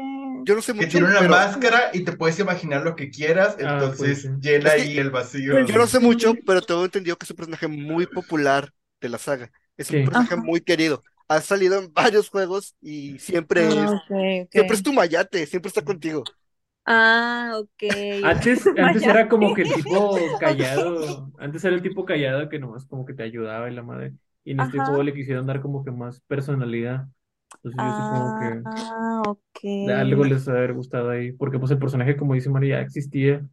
[0.45, 3.10] yo no sé Que mucho, tiene una pero máscara y te puedes imaginar lo que
[3.10, 5.53] quieras, Ah, entonces pues llena Es que- ahí el vacío.
[5.53, 9.10] Pues yo no sé mucho, pero tengo entendido que es un personaje muy popular de
[9.10, 9.51] la saga.
[9.77, 10.03] Es un Sí.
[10.03, 10.41] personaje Ajá.
[10.43, 11.03] muy querido.
[11.27, 14.10] Ha salido en varios juegos y siempre es, Ah, ok,
[14.45, 14.51] ok.
[14.51, 16.31] siempre es tu mayate, siempre está contigo.
[16.86, 17.82] Ah, ok.
[18.21, 22.86] Antes, antes era como que el tipo callado, antes era el tipo callado que nomás
[22.86, 24.13] como que te ayudaba y la madre.
[24.43, 24.84] Y en este Ajá.
[24.84, 27.08] juego le quisieron dar como que más personalidad.
[27.63, 29.60] Entonces yo supongo que Ah, ok.
[29.80, 31.32] de algo les haber gustado ahí.
[31.34, 33.48] Porque pues el personaje, como dice María, existía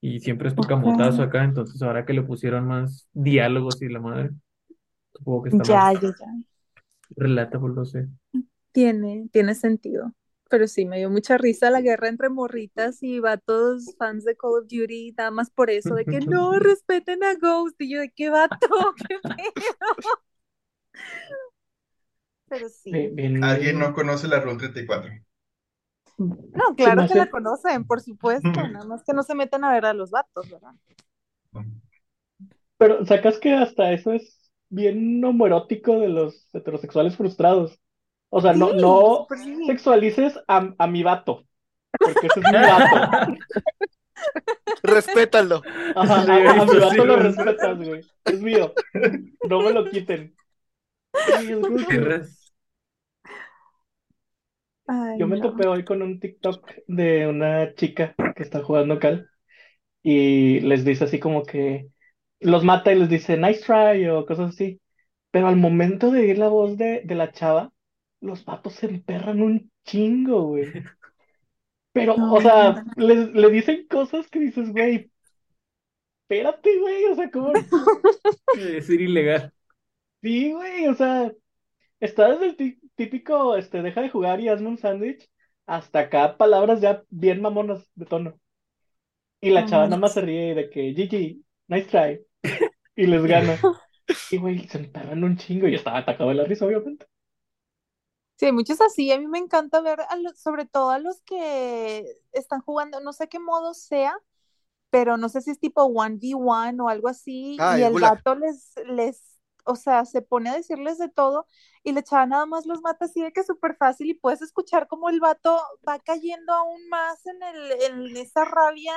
[0.00, 1.44] y siempre es tu camotazo acá.
[1.44, 4.30] Entonces ahora que le pusieron más diálogos y la madre,
[5.14, 6.26] supongo que está Ya, más ya, ya.
[7.16, 8.08] relatable, no sé.
[8.72, 10.14] Tiene, tiene sentido.
[10.48, 14.52] Pero sí, me dio mucha risa la guerra entre morritas y vatos fans de Call
[14.62, 17.80] of Duty, nada más por eso, de que no respeten a Ghost.
[17.80, 18.68] Y yo, ¿de qué vato?
[19.08, 19.94] ¿Qué pedo?
[22.48, 22.90] Pero sí.
[22.92, 25.10] Bien- bien- Alguien no conoce la Rule 34.
[26.54, 28.50] No, claro que la conocen, por supuesto.
[28.68, 30.74] Nada más que no se metan a ver a los vatos, ¿verdad?
[32.78, 37.78] Pero sacas que hasta eso es bien homoerótico de los heterosexuales frustrados.
[38.30, 39.54] O sea, no, Sí, no sí.
[39.64, 41.46] sexualices a, a mi vato,
[42.02, 43.10] porque ese es mi vato.
[44.82, 45.66] Respétalo.
[45.94, 48.10] Ajá, Sí, a, a mi vato sí, lo respetas, güey.
[48.24, 48.78] Es mío.
[49.42, 50.36] No me lo quiten.
[54.86, 55.40] Ay, Yo me no.
[55.40, 59.28] topé hoy con un TikTok de una chica que está jugando Cal
[60.02, 61.90] y les dice así como que
[62.40, 64.80] los mata y les dice nice try o cosas así.
[65.32, 67.72] Pero al momento de oír la voz de, de la chava,
[68.20, 70.72] los patos se emperran un chingo, güey.
[71.92, 75.10] Pero, o sea, les, le dicen cosas que dices, güey,
[76.22, 77.52] espérate, güey, o sea, ¿cómo?
[78.52, 79.52] Es ir ilegal.
[80.22, 81.32] Sí, güey, o sea,
[82.00, 85.30] está desde el tí- típico, este, deja de jugar y hazme un sándwich,
[85.66, 88.40] hasta acá palabras ya bien mamonas de tono.
[89.40, 92.20] Y la No chava nada más se ríe de que, GG, nice try.
[92.96, 93.58] Y les gana.
[94.30, 97.06] Y güey, se emperran un chingo y estaba atacado de la risa, obviamente.
[98.38, 99.10] Sí, hay muchos así.
[99.12, 103.12] A mí me encanta ver, a los- sobre todo a los que están jugando, no
[103.12, 104.16] sé qué modo sea,
[104.90, 108.14] pero no sé si es tipo 1v1 o algo así, Ah, y el Gulag.
[108.14, 111.46] vato les, les, o sea, se pone a decirles de todo
[111.84, 114.88] y la chava nada más los mata así de que súper fácil y puedes escuchar
[114.88, 118.94] como el vato va cayendo aún más en el, en esa rabia,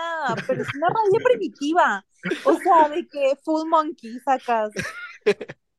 [0.47, 2.05] pero es una rabia primitiva,
[2.43, 4.71] o sea, de que full monkey sacas.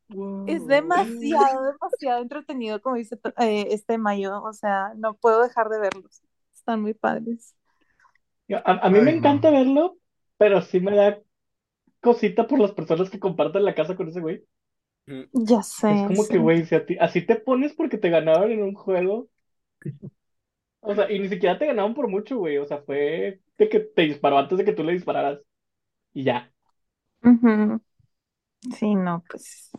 [0.47, 4.43] Es demasiado, demasiado entretenido, como dice eh, este Mayo.
[4.43, 6.23] O sea, no puedo dejar de verlos.
[6.55, 7.55] Están muy padres.
[8.65, 9.57] A, a mí me encanta no.
[9.59, 9.97] verlo,
[10.37, 11.21] pero sí me da
[12.01, 14.45] cosita por las personas que comparten la casa con ese güey.
[15.49, 18.51] Ya Es sé, como que, güey, si a ti- así te pones porque te ganaron
[18.51, 19.29] en un juego.
[20.81, 22.59] O sea, y ni siquiera te ganaron por mucho, güey.
[22.59, 25.41] O sea, fue de que te disparó antes de que tú le dispararas.
[26.15, 26.53] Y ya.
[27.25, 27.81] Ujú.
[28.79, 29.71] Sí, no, pues.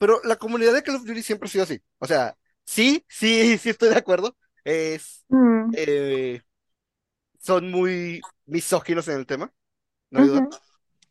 [0.00, 1.82] Pero la comunidad de Call of Duty siempre ha sido así.
[2.00, 4.36] O sea, sí, sí, sí estoy de acuerdo.
[4.64, 6.42] Es, Mm, eh,
[7.38, 9.52] son muy misóginos en el tema,
[10.10, 10.48] no hay duda.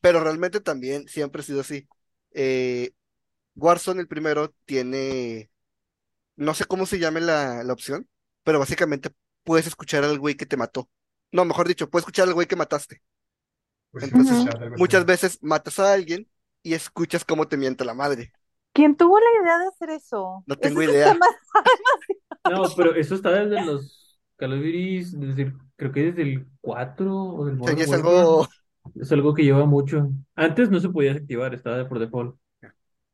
[0.01, 1.89] Pero realmente también siempre ha sido así.
[2.31, 2.91] Eh,
[3.55, 5.51] Warzone, el primero, tiene,
[6.37, 8.09] no sé cómo se llame la, la opción,
[8.43, 9.11] pero básicamente
[9.43, 10.89] puedes escuchar al güey que te mató.
[11.31, 13.01] No, mejor dicho, puedes escuchar al güey que mataste.
[13.99, 16.29] Entonces, muchas veces matas a alguien
[16.63, 18.33] y escuchas cómo te miente la madre.
[18.79, 20.41] ¿Quién tuvo la idea de hacer eso?
[20.47, 21.13] No tengo idea.
[22.49, 26.47] No, pero eso está desde los Call of Duty, desde el- creo que desde el
[26.61, 28.17] 4 o del O sea, Modern es Warfare.
[28.19, 28.47] algo,
[28.95, 30.09] Es algo que lleva mucho.
[30.33, 32.35] Antes no se podía desactivar, estaba de por default.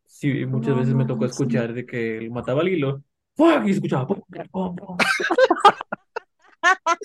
[0.06, 3.01] Sí, muchas No veces me tocó escuchar de que él mataba al hilo.
[3.36, 3.65] ¡Fuck!
[3.65, 4.06] Y escuchaba.
[4.06, 4.97] pum, pum, pum.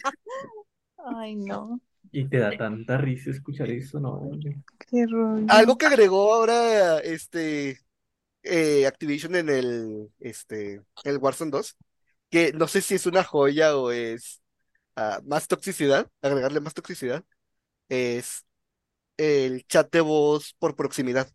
[1.17, 1.81] Ay, no.
[2.13, 4.21] Y te da tanta risa escuchar eso, ¿no?
[4.91, 5.47] Qué rollo.
[5.49, 7.79] algo que agregó ahora este
[8.43, 11.77] eh, Activision en el este el Warzone 2,
[12.31, 14.43] que no sé si es una joya o es
[14.97, 17.25] ah, más toxicidad, agregarle más toxicidad,
[17.89, 18.45] es
[19.17, 21.31] el chat de voz por proximidad.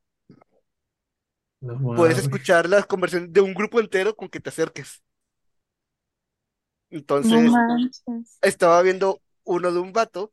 [1.62, 5.02] No, Puedes escuchar la conversión de un grupo entero con que te acerques.
[6.90, 7.52] Entonces,
[8.42, 10.32] estaba viendo uno de un vato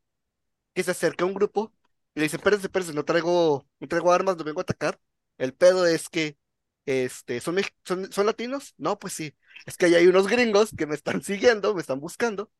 [0.74, 1.72] que se acerca a un grupo
[2.14, 5.00] y le dice, espérense, espérense, no traigo, no traigo armas, no vengo a atacar.
[5.38, 6.36] El pedo es que,
[6.86, 8.74] este, ¿son, son, son latinos?
[8.78, 9.34] No, pues sí.
[9.66, 12.50] Es que ahí hay unos gringos que me están siguiendo, me están buscando.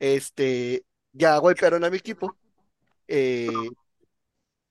[0.00, 2.38] Este, ya golpearon a mi equipo.
[3.08, 3.70] eh,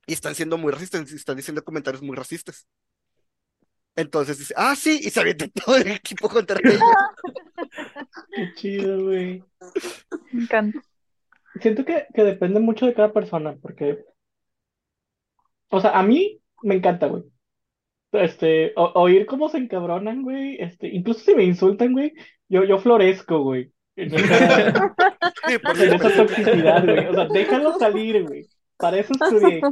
[0.06, 2.66] y están siendo muy racistas, están diciendo comentarios muy racistas.
[3.96, 6.96] Entonces dice, ah, sí, y se avienta todo el equipo contra ellos.
[8.34, 9.44] Qué chido, güey.
[10.32, 10.82] Me encanta.
[11.60, 14.04] Siento que, que depende mucho de cada persona, porque,
[15.70, 17.24] o sea, a mí me encanta, güey.
[18.14, 20.56] Este, o- oír cómo se encabronan, güey.
[20.60, 22.12] Este, incluso si me insultan, güey,
[22.48, 23.72] yo, yo florezco, güey.
[23.96, 24.38] En esa,
[25.74, 27.06] Sí, en esa toxicidad, güey.
[27.06, 28.48] O sea, déjalo salir, güey.
[28.78, 29.68] Para eso estudié.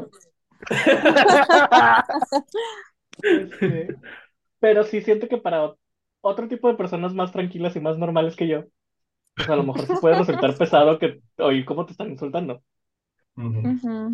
[3.23, 3.99] Este,
[4.61, 5.75] pero sí siento que para
[6.23, 8.65] otro tipo de personas más tranquilas y más normales que yo,
[9.37, 12.63] pues a lo mejor sí puede resultar pesado que oír cómo te están insultando.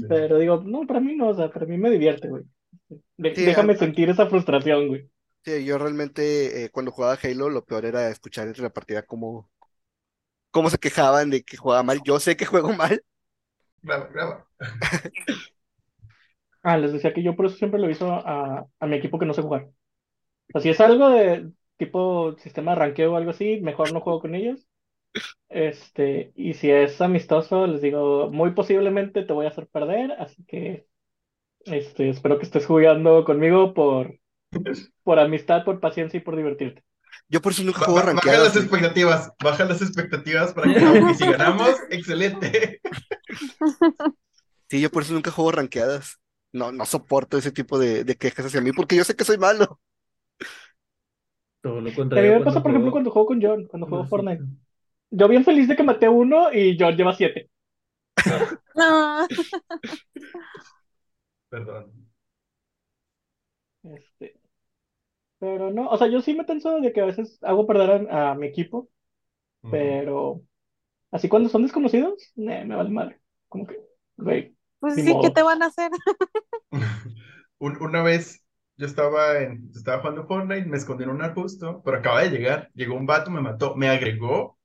[0.09, 2.45] Pero digo, no, para mí no, o sea, para mí me divierte, güey.
[3.17, 5.11] De- Sí, déjame sentir esa frustración, güey.
[5.45, 9.51] Sí, yo realmente eh, cuando jugaba Halo lo peor era escuchar entre la partida cómo,
[10.51, 12.03] cómo se quejaban de que jugaba mal.
[12.05, 13.03] Yo sé que juego mal.
[13.83, 14.47] Graba, graba.
[16.63, 19.27] Ah, les decía que yo por eso siempre lo hizo a, a mi equipo que
[19.27, 19.65] no sé jugar.
[19.67, 19.73] O
[20.53, 24.21] sea, si es algo de tipo sistema de ranqueo o algo así, mejor no juego
[24.23, 24.69] con ellos.
[25.51, 30.45] Este, y si es amistoso, les digo, muy posiblemente te voy a hacer perder, así
[30.47, 30.88] que
[31.65, 34.19] este, espero que estés jugando conmigo por,
[35.05, 36.85] por amistad, por paciencia y por divertirte.
[37.29, 38.39] Yo por eso nunca juego ba- baja rankeadas.
[38.39, 38.65] las güey.
[38.65, 42.81] expectativas, baja las expectativas para que no, y si ganamos, excelente.
[44.71, 46.19] Sí, yo por eso nunca juego rankeadas.
[46.53, 49.39] No, no soporto ese tipo de, de quejas hacia mí porque yo sé que soy
[49.39, 49.81] malo.
[51.63, 54.05] Todo lo A mí contrario me pasa, por ejemplo, cuando juego con John, cuando juego.
[54.07, 54.45] Fortnite.
[55.11, 57.51] Yo bien feliz de que maté a uno y John lleva siete.
[58.75, 59.27] No.
[61.51, 61.93] Perdón.
[63.83, 64.39] Este,
[65.39, 68.33] pero no, o sea, yo sí me tenso de que a veces hago perder a,
[68.33, 68.89] a mi equipo,
[69.71, 70.43] pero
[71.13, 73.21] así cuando son desconocidos, ne, me vale madre.
[73.49, 73.79] Como que,
[74.19, 75.91] güey, Pues sí, ¿qué te van a hacer?
[77.59, 78.43] Un- Una vez
[78.77, 82.71] yo estaba en, estaba jugando Fortnite, me escondí en un arbusto, pero acaba de llegar,
[82.75, 84.59] llegó un vato, me mató, me agregó,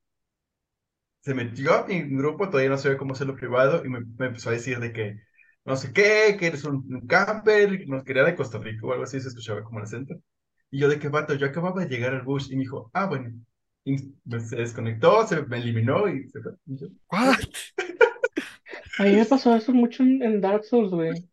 [1.22, 4.50] se metió a mi grupo, todavía no sabía cómo hacerlo privado, y me, me empezó
[4.50, 5.20] a decir de que
[5.66, 9.04] no sé qué, que eres un, un camper, nos quería de Costa Rica o algo
[9.06, 10.16] así, se escuchaba como el acento.
[10.72, 13.06] Y yo de qué vato, yo acababa de llegar al bus y me dijo, ah,
[13.08, 13.32] bueno.
[13.86, 16.54] Y se desconectó, se me eliminó y se fue.
[16.66, 17.36] Y yo, What?
[18.98, 21.28] A mí me pasó eso mucho en, en Dark Souls, güey.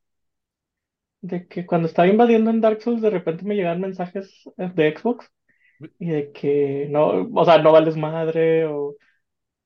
[1.22, 4.96] De que cuando estaba invadiendo en Dark Souls, de repente me llegaban mensajes eh, de
[4.96, 5.30] Xbox
[5.98, 8.96] y de que no, o sea, no vales madre o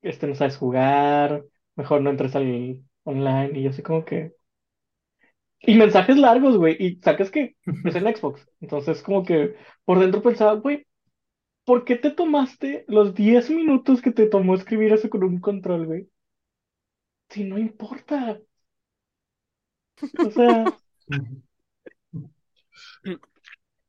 [0.02, 1.44] este no sabes jugar,
[1.76, 4.34] mejor no entres al online y yo así como que...
[5.66, 8.46] Y mensajes largos, güey, y sacas que es en Xbox.
[8.60, 10.86] Entonces como que por dentro pensaba, güey,
[11.64, 15.86] ¿por qué te tomaste los 10 minutos que te tomó escribir eso con un control,
[15.86, 16.08] güey?
[17.30, 18.38] Si no importa.
[20.18, 20.64] O sea,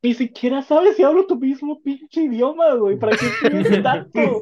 [0.01, 2.97] ni siquiera sabes si hablo tu mismo pinche idioma, güey.
[2.97, 4.41] ¿Para qué escribes tanto?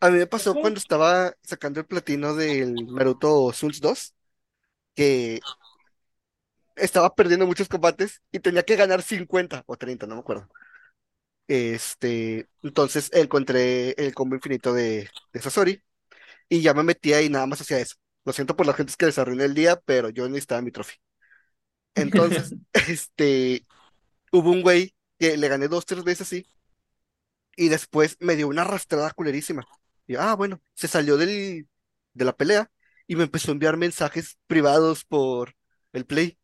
[0.00, 4.14] A mí me pasó cuando estaba sacando el platino del Naruto Souls 2,
[4.94, 5.40] que
[6.76, 10.48] estaba perdiendo muchos combates y tenía que ganar 50 o 30, no me acuerdo.
[11.46, 15.82] Este, entonces encontré el combo infinito de, de Sasori
[16.48, 17.96] y ya me metía y nada más hacía eso.
[18.24, 20.96] Lo siento por la gente que les arruiné el día, pero yo necesitaba mi trofeo.
[21.94, 22.54] Entonces,
[22.88, 23.64] este,
[24.32, 26.46] hubo un güey que le gané dos, tres veces así
[27.56, 29.66] y después me dio una arrastrada culerísima.
[30.06, 31.68] Y ah, bueno, se salió del,
[32.12, 32.70] de la pelea
[33.06, 35.54] y me empezó a enviar mensajes privados por
[35.92, 36.38] el Play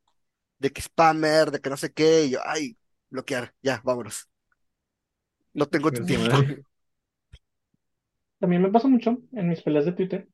[0.59, 2.79] de que spammer, de que no sé qué, y yo, ay,
[3.11, 4.29] bloquear, ya, vámonos.
[5.55, 6.37] No tengo tu Pues, tiempo.
[8.39, 10.29] También me pasa mucho en mis peleas de Twitter.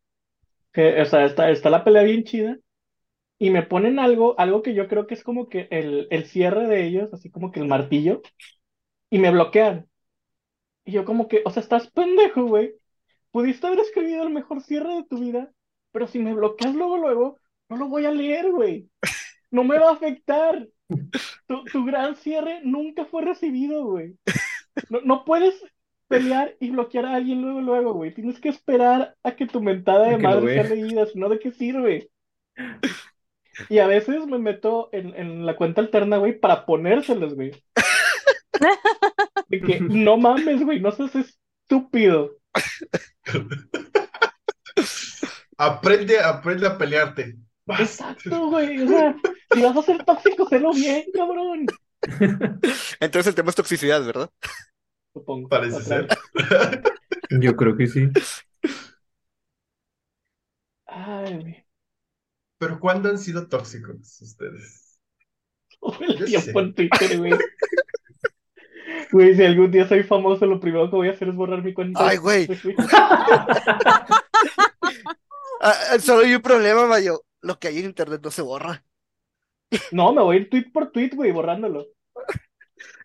[0.72, 2.58] Que, o sea, está, está la pelea bien chida
[3.38, 6.68] y me ponen algo, algo que yo creo que es como que el, el cierre
[6.68, 8.22] de ellos, así como que el martillo,
[9.10, 9.88] y me bloquean.
[10.84, 12.74] Y yo como que, o sea, estás pendejo, güey.
[13.32, 15.52] Pudiste haber escrito el mejor cierre de tu vida,
[15.96, 17.38] pero si me bloqueas luego, luego,
[17.70, 18.86] no lo voy a leer, güey.
[19.50, 20.68] No me va a afectar.
[21.46, 24.14] Tu, tu gran cierre nunca fue recibido, güey.
[24.90, 25.54] No, no puedes
[26.06, 28.12] pelear y bloquear a alguien luego, luego, güey.
[28.12, 31.50] Tienes que esperar a que tu mentada de madre sea leída, si no, ¿de qué
[31.50, 32.10] sirve?
[33.70, 37.52] Y a veces me meto en, en la cuenta alterna, güey, para ponérselos, güey.
[39.48, 42.36] De que no mames, güey, no seas estúpido.
[45.58, 47.36] aprende, aprende a pelearte.
[47.78, 48.82] Exacto, güey.
[48.82, 49.16] O sea,
[49.52, 51.66] si vas a ser tóxico, sélo bien, cabrón.
[53.00, 54.30] Entonces el tema es toxicidad, ¿verdad?
[55.12, 55.48] Supongo.
[55.48, 56.08] Parece ser.
[57.30, 58.08] Yo creo que sí.
[60.86, 61.66] Ay, güey.
[62.58, 64.98] Pero ¿cuándo han sido tóxicos ustedes?
[65.80, 66.60] Todo el Yo tiempo sé.
[66.60, 67.32] en Twitter, güey.
[69.12, 71.72] Güey, si algún día soy famoso, lo primero que voy a hacer es borrar mi
[71.72, 72.00] cuenta.
[72.06, 72.48] Ay, güey.
[75.60, 77.22] Ah, ah, solo hay un problema, Mayo.
[77.40, 78.84] Lo que hay en internet no se borra.
[79.90, 81.86] No, me voy a ir tweet por tweet, güey, borrándolo.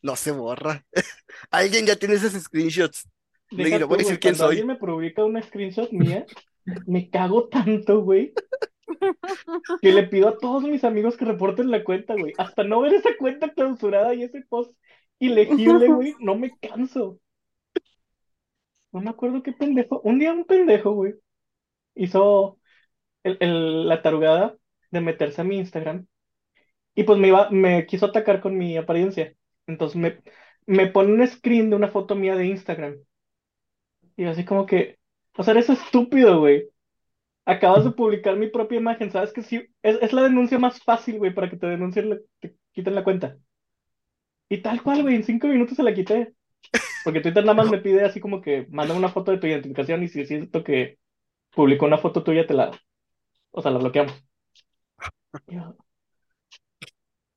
[0.02, 0.86] No se borra.
[1.52, 3.08] Alguien ya tiene esos screenshots.
[3.56, 4.50] Deja le voy a decir güey, quién cuando soy.
[4.50, 6.26] alguien me publica una screenshot mía,
[6.86, 8.34] me cago tanto, güey,
[9.82, 12.34] que le pido a todos mis amigos que reporten la cuenta, güey.
[12.38, 14.74] Hasta no ver esa cuenta clausurada y ese post
[15.20, 17.20] ilegible, güey, no me canso.
[18.94, 20.02] No me acuerdo qué pendejo.
[20.02, 21.16] Un día un pendejo, güey,
[21.96, 22.60] hizo
[23.24, 24.58] el- el- la tarugada
[24.92, 26.08] de meterse a mi Instagram
[26.96, 29.36] y pues me iba, me quiso atacar con mi apariencia.
[29.68, 30.22] Entonces me,
[30.68, 32.98] me pone un screen de una foto mía de Instagram.
[34.16, 35.00] Y así como que,
[35.38, 36.70] o sea, eres estúpido, güey.
[37.46, 39.68] Acabas de publicar mi propia imagen, ¿sabes que sí?
[39.84, 43.38] Es, es la denuncia más fácil, güey, para que te denuncien, te quiten la cuenta.
[44.50, 46.34] Y tal cual, güey, en cinco minutos se la quité.
[47.04, 50.04] Porque Twitter nada más me pide así como que manda una foto de tu identificación
[50.04, 51.00] y si siento que
[51.56, 52.72] publicó una foto tuya, te la,
[53.52, 54.14] o sea, la bloqueamos.
[55.48, 55.76] Yo,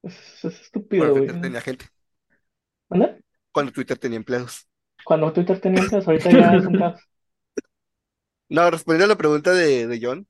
[0.02, 1.26] Es, es estúpido, Cuando güey.
[1.26, 1.86] Twitter tenía gente.
[2.90, 3.18] ¿Anda?
[3.52, 4.68] Cuando Twitter tenía empleados.
[5.02, 7.00] Cuando Twitter tenía antes, ahorita ya es un caos.
[8.48, 10.28] No, respondiendo a la pregunta de, de John,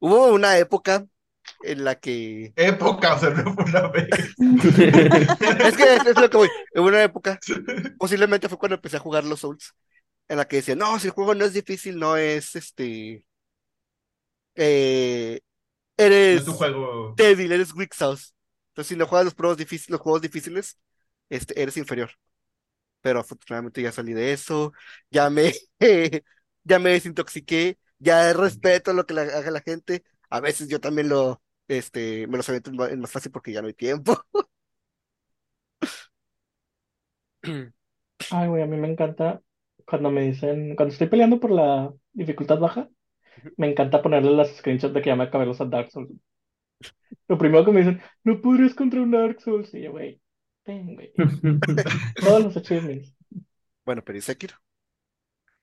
[0.00, 1.06] hubo una época
[1.62, 2.56] en la que.
[2.56, 4.08] Época, o sea, no fue una vez.
[5.62, 6.50] Es que es, es lo que voy.
[6.74, 7.42] Hubo una época,
[7.98, 9.74] posiblemente fue cuando empecé a jugar los Souls,
[10.28, 13.26] en la que decía, no, si el juego no es difícil, no es este.
[14.54, 15.40] eh,
[15.96, 17.14] eres juego.
[17.16, 18.32] débil, eres weak sauce.
[18.70, 20.78] Entonces, si no juegas los, pruebas difíciles, los juegos difíciles,
[21.30, 22.10] este, eres inferior.
[23.00, 24.72] Pero afortunadamente ya salí de eso,
[25.10, 25.52] ya me,
[26.64, 30.04] ya me desintoxiqué, ya respeto lo que la- haga la gente.
[30.30, 33.68] A veces yo también lo, este, me los aviento en más fácil porque ya no
[33.68, 34.24] hay tiempo.
[38.30, 39.40] Ay, güey, a mí me encanta
[39.86, 42.88] cuando me dicen, cuando estoy peleando por la dificultad baja,
[43.56, 46.10] me encanta ponerle las screenshots de que ya me acabé los Dark Souls.
[47.28, 49.72] Lo primero que me dicen, no podrías contra un Dark Souls.
[49.74, 50.20] Y yo, güey,
[50.62, 51.12] ten, güey.
[52.20, 53.14] Todos los achievements.
[53.84, 54.54] Bueno, pero ¿y Sekiro?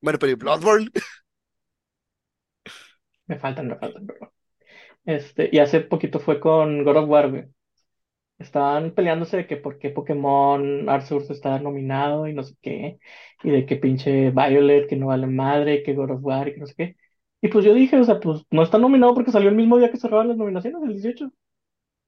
[0.02, 0.90] Bueno, pero ¿y Bloodborne?
[3.28, 4.34] Me faltan, me faltan, pero.
[5.06, 7.46] Este, y hace poquito fue con God of War, güey.
[8.42, 13.00] Estaban peleándose de que por qué Pokémon Arceus está nominado y no sé qué.
[13.44, 16.60] Y de que pinche Violet, que no vale madre, que God of War y que
[16.60, 16.96] no sé qué.
[17.42, 19.92] Y pues yo dije, o sea, pues no está nominado porque salió el mismo día
[19.92, 21.32] que cerraban las nominaciones, el 18.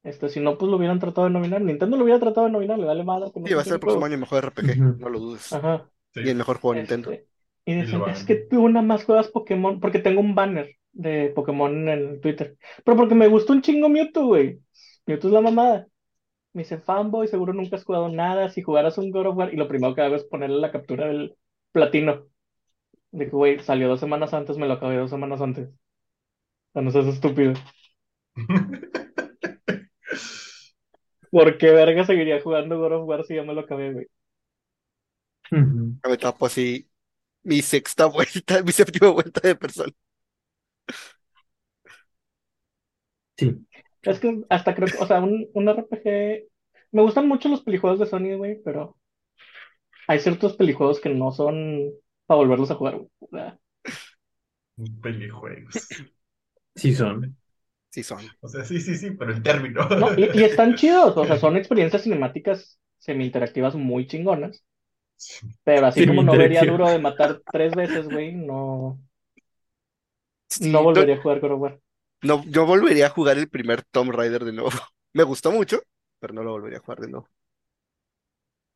[0.04, 1.62] Este, si no, pues lo hubieran tratado de nominar.
[1.62, 3.30] Nintendo lo hubiera tratado de nominar, le vale madre.
[3.32, 4.06] que no Sí, va a ser el próximo juego.
[4.06, 4.98] año el mejor RPG, Ujú.
[4.98, 5.58] no lo dudes.
[5.58, 5.90] Ajá.
[6.14, 6.20] Sí.
[6.22, 7.10] Y el mejor juego de Nintendo.
[7.10, 7.28] Este,
[7.64, 10.76] y Y dicen, lo es que tú nada más juegas Pokémon, porque tengo un banner
[10.92, 12.56] de Pokémon en Twitter.
[12.84, 14.60] Pero porque me gustó un chingo Mewtwo, güey.
[15.06, 15.88] Mewtwo es la mamada.
[16.54, 18.48] Me dice, fanboy, seguro nunca has jugado nada.
[18.48, 21.06] Si jugaras un God of War, y lo primero que hago es ponerle la captura
[21.06, 21.36] del
[21.72, 22.26] platino.
[23.12, 25.68] De que, güey, salió dos semanas antes, me lo acabé dos semanas antes.
[25.70, 25.72] O
[26.74, 27.54] sea, no seas estúpido.
[31.30, 34.06] ¿Por qué verga seguiría jugando God of War si ya me lo acabé, güey?
[36.08, 36.88] Me tapo así
[37.44, 39.92] mi sexta vuelta, mi séptima vuelta de persona.
[43.36, 43.64] Sí.
[44.04, 46.48] Es que hasta creo que, o sea, un, un RPG.
[46.92, 48.96] Me gustan mucho los pelijuegos de Sony, güey, pero
[50.06, 51.92] hay ciertos pelijuegos que no son
[52.26, 53.10] para volverlos a jugar, güey.
[55.02, 55.94] Pelijuegos.
[56.76, 57.38] Sí son.
[57.90, 58.36] Sí son.
[58.40, 59.88] O sea, sí, sí, sí, pero el término.
[59.94, 64.64] no, y, y están chidos, o sea, son experiencias cinemáticas semi-interactivas muy chingonas.
[65.64, 68.98] Pero así como no vería duro de matar tres veces, güey, no,
[70.48, 71.80] Sí, no no- volvería a jugar God of War.
[72.24, 74.70] No, yo volvería a jugar el primer Tomb Raider de nuevo.
[75.12, 75.82] Me gustó mucho,
[76.18, 77.28] pero no lo volvería a jugar de nuevo.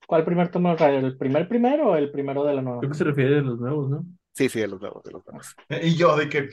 [0.07, 1.03] ¿Cuál primer Tomb Raider?
[1.05, 2.81] ¿El primer primero o el primero de la nueva?
[2.81, 4.05] Creo que se refiere a los nuevos, ¿no?
[4.35, 5.57] Sí, sí, de los nuevos, de los nuevos.
[5.83, 6.51] Y yo de que...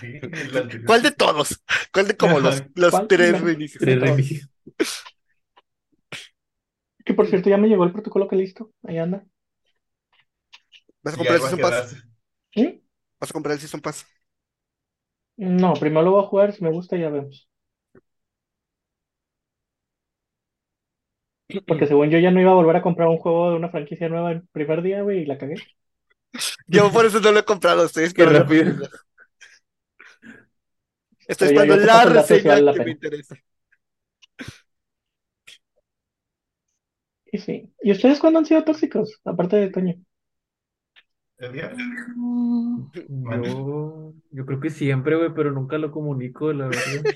[0.00, 0.20] Sí.
[0.86, 1.62] ¿Cuál de todos?
[1.92, 3.82] ¿Cuál de como los, los ¿Cuál tres reinicios?
[7.04, 8.70] Que por cierto, ya me llegó el protocolo que listo.
[8.84, 9.24] Ahí anda.
[11.02, 11.96] ¿Vas a comprar el Season Pass?
[12.54, 12.68] ¿Mm?
[13.18, 14.06] ¿Vas a comprar el Season Pass?
[15.36, 17.46] No, primero lo voy a jugar, si me gusta ya vemos.
[21.66, 24.08] Porque según yo ya no iba a volver a comprar un juego de una franquicia
[24.08, 25.54] nueva el primer día, güey, y la cagué.
[26.66, 28.38] Yo por eso no lo he comprado, estoy Qué esperando.
[28.38, 28.88] rápido.
[31.26, 32.92] Estoy Pero ya- esperando la paso el dato si reseña vale la que me pena.
[32.92, 33.36] interesa.
[37.32, 37.74] Y sí.
[37.82, 39.20] ¿Y ustedes cuándo han sido tóxicos?
[39.24, 39.96] Aparte de Toño.
[43.08, 47.08] Yo, yo creo que siempre, güey, pero nunca lo comunico, la verdad.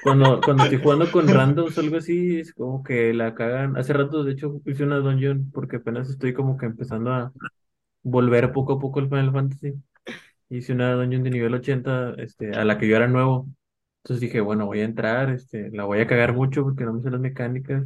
[0.00, 3.76] Cuando, cuando estoy jugando con randoms o algo así, es como que la cagan.
[3.76, 7.32] Hace rato, de hecho, hice una dungeon porque apenas estoy como que empezando a
[8.02, 9.74] volver poco a poco al Final Fantasy.
[10.50, 13.48] Hice una dungeon de nivel 80, este, a la que yo era nuevo.
[14.04, 17.02] Entonces dije, bueno, voy a entrar, este, la voy a cagar mucho porque no me
[17.02, 17.84] sé las mecánicas.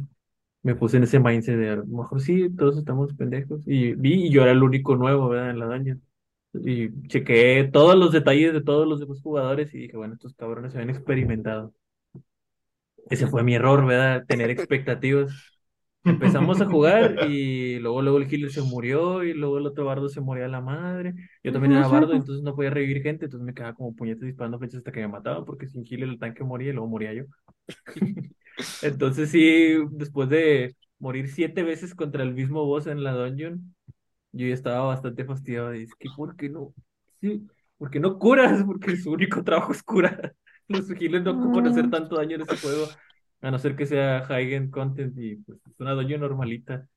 [0.67, 3.61] Me puse en ese mindset de a lo mejor sí, todos estamos pendejos.
[3.65, 5.51] Y vi y yo era el único nuevo, ¿verdad?
[5.51, 6.01] En la dungeon.
[6.53, 10.73] Y chequeé todos los detalles de todos los demás jugadores y dije, bueno, estos cabrones
[10.73, 11.73] se habían experimentado.
[13.09, 14.25] Ese fue mi error, ¿verdad?
[14.27, 15.31] Tener expectativas.
[16.03, 20.09] Empezamos a jugar y luego, luego el healer se murió y luego el otro bardo
[20.09, 21.13] se moría a la madre.
[21.43, 24.59] Yo también era bardo, entonces no podía revivir gente, entonces me quedaba como puñetes disparando
[24.59, 27.25] flechas hasta que me mataban porque sin healer el tanque moría y luego moría yo.
[28.81, 33.75] Entonces sí, después de morir siete veces contra el mismo boss en la dungeon,
[34.31, 36.73] yo ya estaba bastante fastidiado es que ¿por qué no?
[37.21, 37.47] Sí,
[37.77, 38.63] ¿por qué no curas?
[38.65, 40.35] Porque su único trabajo es curar.
[40.67, 42.87] Los healers no ocupan hacer tanto daño en este juego,
[43.41, 46.87] a no ser que sea high-end content y pues es una dungeon normalita.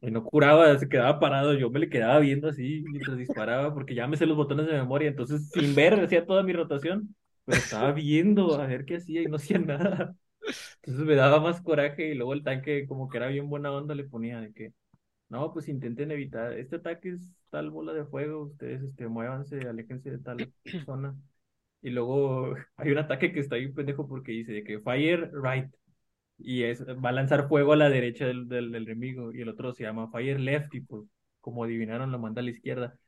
[0.00, 3.94] Y no curaba, se quedaba parado, yo me le quedaba viendo así mientras disparaba, porque
[3.96, 7.58] ya me sé los botones de memoria, entonces sin ver hacía toda mi rotación, pero
[7.60, 10.14] estaba viendo a ver qué hacía y no hacía nada.
[10.82, 13.94] Entonces me daba más coraje y luego el tanque como que era bien buena onda
[13.94, 14.72] le ponía de que
[15.28, 20.10] no, pues intenten evitar, este ataque es tal bola de fuego, ustedes este, muévanse, aléjense
[20.10, 20.52] de tal
[20.86, 21.16] zona.
[21.82, 25.70] Y luego hay un ataque que está bien pendejo porque dice de que fire right
[26.38, 29.48] y es, va a lanzar fuego a la derecha del, del, del enemigo y el
[29.48, 31.04] otro se llama fire left y pues
[31.40, 32.98] como adivinaron lo manda a la izquierda.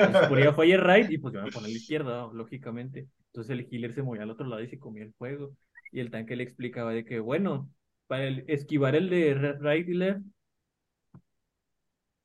[0.00, 2.32] Entonces ponía fire right y pues yo me ponía a la izquierda, ¿no?
[2.32, 3.08] lógicamente.
[3.28, 5.52] Entonces el healer se movía al otro lado y se comía el fuego.
[5.96, 7.70] Y el tanque le explicaba de que, bueno,
[8.06, 10.20] para el- esquivar el de right y left,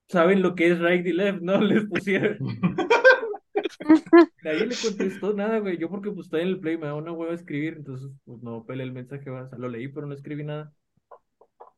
[0.10, 1.42] ¿saben lo que es right y left?
[1.42, 2.38] No les pusieron.
[4.44, 5.78] Nadie le contestó nada, güey.
[5.78, 8.66] Yo porque pues estoy en el play, me da una hueva escribir, entonces pues no
[8.66, 10.72] peleé el mensaje, o sea, lo leí, pero no escribí nada.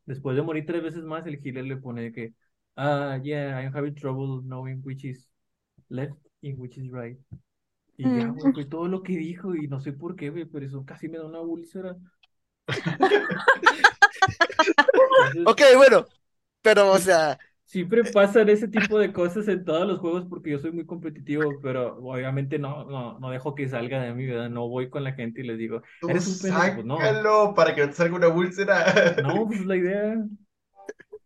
[0.06, 2.34] Después de morir tres veces más, el healer le pone de que,
[2.76, 5.30] ah, yeah, I'm having trouble knowing which is
[5.90, 7.18] left and which is right.
[7.98, 8.32] Y ya, Mm.
[8.32, 11.10] güey, fue todo lo que dijo y no sé por qué, güey, pero eso casi
[11.10, 11.96] me da una úlcera.
[15.46, 16.06] Ok, bueno,
[16.62, 20.60] pero, o sea, siempre pasan ese tipo de cosas en todos los juegos porque yo
[20.60, 24.50] soy muy competitivo, pero obviamente no, no, no dejo que salga de mí, ¿verdad?
[24.50, 27.24] No voy con la gente y les digo, Tú eres un pendejo, pues no.
[27.56, 28.94] para que no te salga una úlcera.
[29.16, 30.16] No, pues es la idea.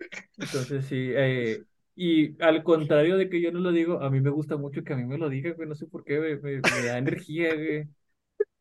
[0.37, 1.65] Entonces sí, eh,
[1.97, 4.93] y al contrario de que yo no lo digo, a mí me gusta mucho que
[4.93, 7.87] a mí me lo diga, güey, no sé por qué, me, me da energía, güey.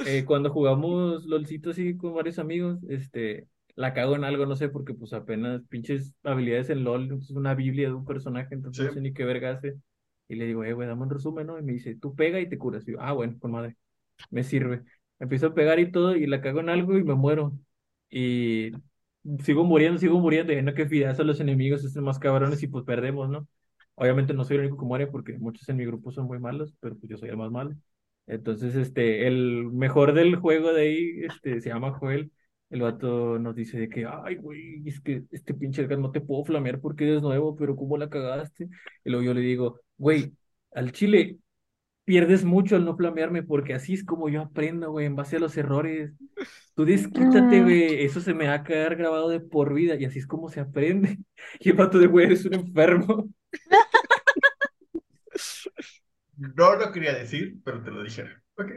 [0.07, 4.69] Eh, cuando jugamos LOLcito así con varios amigos, este, la cago en algo, no sé,
[4.71, 8.93] porque pues apenas pinches habilidades en LOL, es una biblia de un personaje, entonces no
[8.95, 9.77] sé ni qué verga hace.
[10.29, 11.59] Y le digo, eh, güey, dame un resumen, ¿no?
[11.59, 12.87] Y me dice, tú pega y te curas.
[12.89, 13.77] Y yo, ah, bueno, con madre,
[14.31, 14.83] me sirve.
[15.19, 17.53] Empiezo a pegar y todo, y la cago en algo y me muero.
[18.11, 18.73] Y
[19.43, 22.69] sigo muriendo, sigo muriendo, y no que fideas a los enemigos, estos más cabrones, y
[22.69, 23.47] pues perdemos, ¿no?
[23.95, 26.75] Obviamente no soy el único que muere porque muchos en mi grupo son muy malos,
[26.81, 27.75] pero pues yo soy el más malo.
[28.27, 32.33] Entonces, este, el mejor del juego de ahí, este, se llama Joel.
[32.71, 36.21] El vato nos dice de que, ay, güey, es que este pinche Edgar no te
[36.21, 38.69] puedo flamear porque eres nuevo, pero ¿cómo la cagaste?
[39.05, 40.35] Y luego yo le digo, güey,
[40.75, 41.39] al chile
[42.07, 45.41] pierdes mucho al no flamearme porque así es como yo aprendo, güey, en base a
[45.41, 46.15] los errores.
[46.75, 47.65] Tú desquítate, Mm.
[47.65, 50.51] güey, eso se me va a quedar grabado de por vida y así es como
[50.51, 51.19] se aprende.
[51.61, 53.31] Y el vato de, güey, eres un enfermo.
[56.37, 58.33] No lo quería decir, pero te lo dijeron.
[58.57, 58.71] Ok.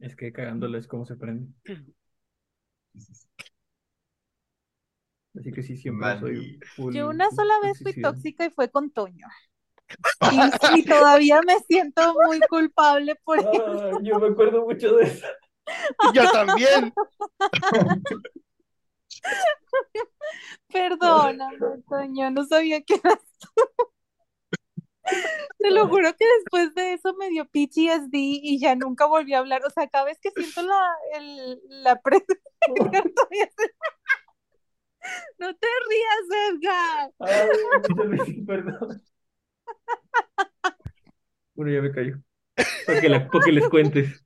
[0.00, 1.52] Es que cagándole es como se aprende.
[5.38, 6.58] Así que sí, siempre soy Mani.
[6.74, 9.26] full Yo una sola vez fui tóxica y fue con Toño.
[10.30, 13.50] Y, y todavía me siento muy culpable por eso.
[13.50, 15.26] Ay, yo me acuerdo mucho de eso.
[16.14, 16.92] yo también.
[20.68, 23.48] Perdóname, Toño, no sabía que eras tú.
[25.58, 29.38] Te lo juro que después de eso me dio PTSD y ya nunca volví a
[29.38, 29.64] hablar.
[29.64, 32.36] O sea, cada vez que siento la, el, la presencia
[35.38, 37.12] No te rías, Edgar.
[37.20, 39.02] Ay, perdón.
[41.54, 42.16] Bueno, ya me cayó.
[42.84, 44.24] Para que, la- para que les cuentes.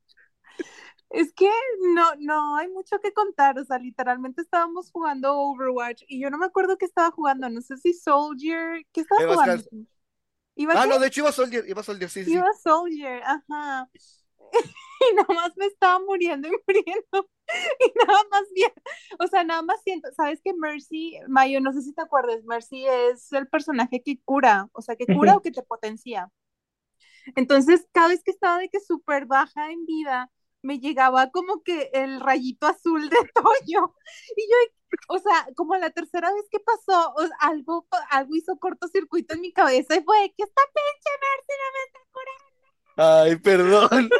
[1.11, 1.49] Es que
[1.95, 3.59] no, no hay mucho que contar.
[3.59, 7.49] O sea, literalmente estábamos jugando Overwatch y yo no me acuerdo qué estaba jugando.
[7.51, 8.84] No sé si Soldier.
[8.93, 9.62] ¿Qué estaba jugando?
[9.62, 9.68] Gas-
[10.57, 10.88] ¿Iba Ah, qué?
[10.88, 12.30] no, de hecho iba Soldier, iba Soldier, sí, sí.
[12.32, 13.88] Iba Soldier, ajá.
[15.11, 17.28] Y nada más me estaba muriendo y muriendo.
[17.80, 18.72] Y nada más bien,
[19.18, 22.86] o sea, nada más siento, ¿sabes que Mercy, Mayo, no sé si te acuerdas, Mercy
[22.86, 26.30] es el personaje que cura, o sea, que cura o que te potencia.
[27.36, 30.30] Entonces, cada vez que estaba de que súper baja en vida,
[30.62, 33.94] me llegaba como que el rayito azul de Toño.
[34.36, 34.57] Y yo,
[35.09, 39.53] o sea, como la tercera vez que pasó, o- algo, algo hizo cortocircuito en mi
[39.53, 42.51] cabeza y fue que esta pinche Mercy no me está curando.
[42.97, 44.11] Ay, perdón.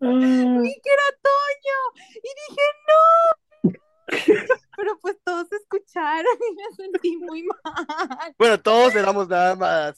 [0.00, 1.78] Ah, vi que era Toño
[2.14, 3.72] y dije no.
[4.76, 8.34] Pero pues todos escucharon y me sentí muy mal.
[8.38, 9.96] Bueno, todos éramos nada más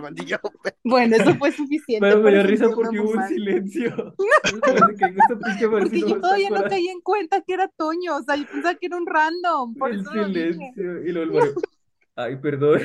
[0.00, 0.38] Maldillo.
[0.84, 2.06] Bueno, eso fue suficiente.
[2.06, 4.14] Pero me dio risa porque hubo un silencio.
[5.44, 8.74] Pinche Porque yo todavía no caí en cuenta que era Toño, o sea, yo pensaba
[8.76, 10.52] que era un random, por El eso lo dije.
[10.52, 11.04] silencio.
[11.04, 11.54] Y luego el
[12.16, 12.80] Ay, perdón.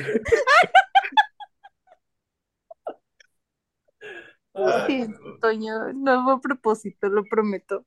[4.86, 7.86] Siento, Toño, no fue a propósito, lo prometo.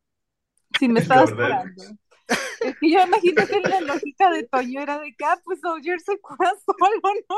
[0.80, 1.84] Si me estabas curando.
[2.60, 6.00] Es que yo imagino que la lógica de Toño era de que, ah, pues Soldier
[6.00, 7.36] se cura solo, ¿no?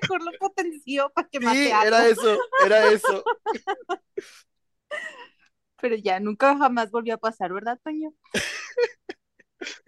[0.00, 1.88] Mejor lo potenció para que Sí, mate algo.
[1.88, 3.24] era eso, era eso.
[5.80, 8.12] Pero ya, nunca jamás volvió a pasar, ¿verdad, Toño?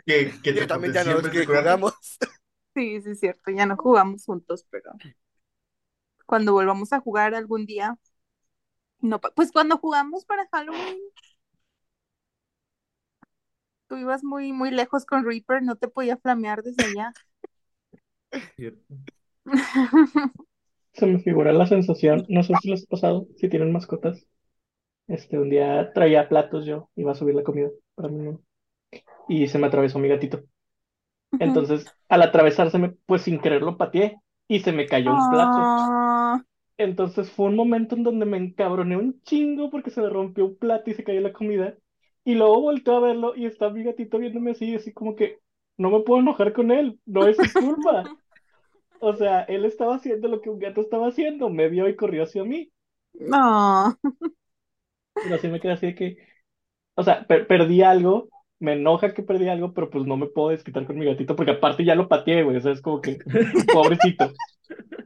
[0.07, 1.95] Que, que Yo también ya no es que jugamos.
[2.75, 4.93] Sí, sí, es cierto, ya no jugamos juntos, pero
[6.27, 7.97] cuando volvamos a jugar algún día,
[9.05, 10.99] no, pues cuando jugamos para Halloween,
[13.87, 17.13] tú ibas muy, muy lejos con Reaper, no te podía flamear desde allá.
[18.57, 18.95] Cierto.
[20.95, 24.27] se me figura la sensación, no sé si les ha pasado, si tienen mascotas.
[25.07, 28.41] Este, un día traía platos yo, iba a subir la comida para mí mismo,
[29.29, 30.43] y se me atravesó mi gatito.
[31.39, 34.17] Entonces, al atravesárseme, pues sin querer lo pateé
[34.49, 36.04] y se me cayó el plato.
[36.79, 40.57] Entonces fue un momento en donde me encabroné un chingo porque se me rompió un
[40.59, 41.77] plato y se cayó la comida.
[42.25, 45.41] Y luego volteo a verlo y está mi gatito viéndome así, así como que
[45.77, 48.13] no me puedo enojar con él, no es su culpa.
[48.99, 52.25] O sea, él estaba haciendo lo que un gato estaba haciendo, me vio y corrió
[52.25, 52.73] hacia mí.
[53.21, 53.97] no.
[55.21, 56.17] Pero así me quedé así de que,
[56.97, 60.51] o sea, per- perdí algo, me enoja que perdí algo, pero pues no me puedo
[60.51, 63.19] desquitar con mi gatito porque aparte ya lo pateé, güey, o sea, es como que,
[63.71, 64.35] pobrecito.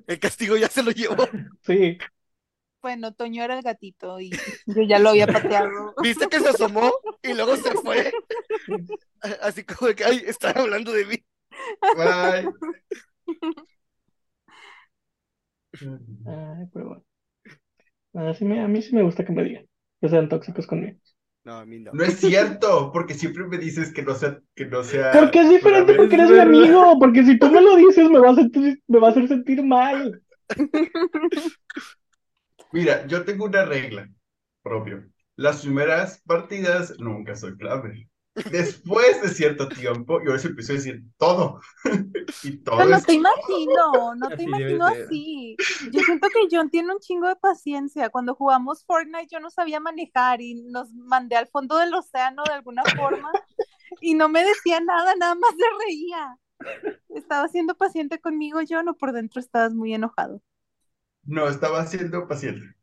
[0.09, 1.17] El castigo ya se lo llevó.
[1.63, 1.99] Sí,
[2.83, 4.31] Bueno, Toño era el gatito y
[4.67, 5.95] yo ya lo había pateado.
[6.03, 6.93] ¿Viste que se asomó
[7.23, 8.13] y luego se fue?
[9.43, 11.17] Así como de que, ay, están hablando de mí.
[11.97, 12.53] Bye.
[16.27, 17.03] ay, pero
[18.13, 18.35] bueno.
[18.35, 19.67] Sí me- a mí sí me gusta que me digan
[20.01, 20.99] que sean tóxicos conmigo.
[21.49, 21.93] No, a mí no.
[21.95, 25.13] No es cierto, porque siempre me dices que no sea, que no sea.
[25.15, 28.33] Porque es diferente, porque eres mi amigo, porque si tú me lo dices me va
[28.33, 30.21] a sentir, me va a hacer sentir mal.
[32.71, 34.11] Mira, yo tengo una regla
[34.63, 35.05] propio.
[35.37, 38.11] Las primeras partidas nunca soy clave.
[38.51, 41.61] Después de cierto tiempo, yo les empiezo a decir todo.
[42.43, 45.57] Y todo Pero no te imagino, no te imagino así.
[45.91, 48.11] Yo siento que John tiene un chingo de paciencia.
[48.11, 52.53] Cuando jugamos Fortnite yo no sabía manejar y nos mandé al fondo del océano de
[52.53, 53.33] alguna forma
[54.01, 56.39] y no me decía nada, nada más se reía.
[57.09, 60.43] ¿Estaba siendo paciente conmigo, John, o por dentro estabas muy enojado?
[61.25, 62.75] No, estaba siendo paciente.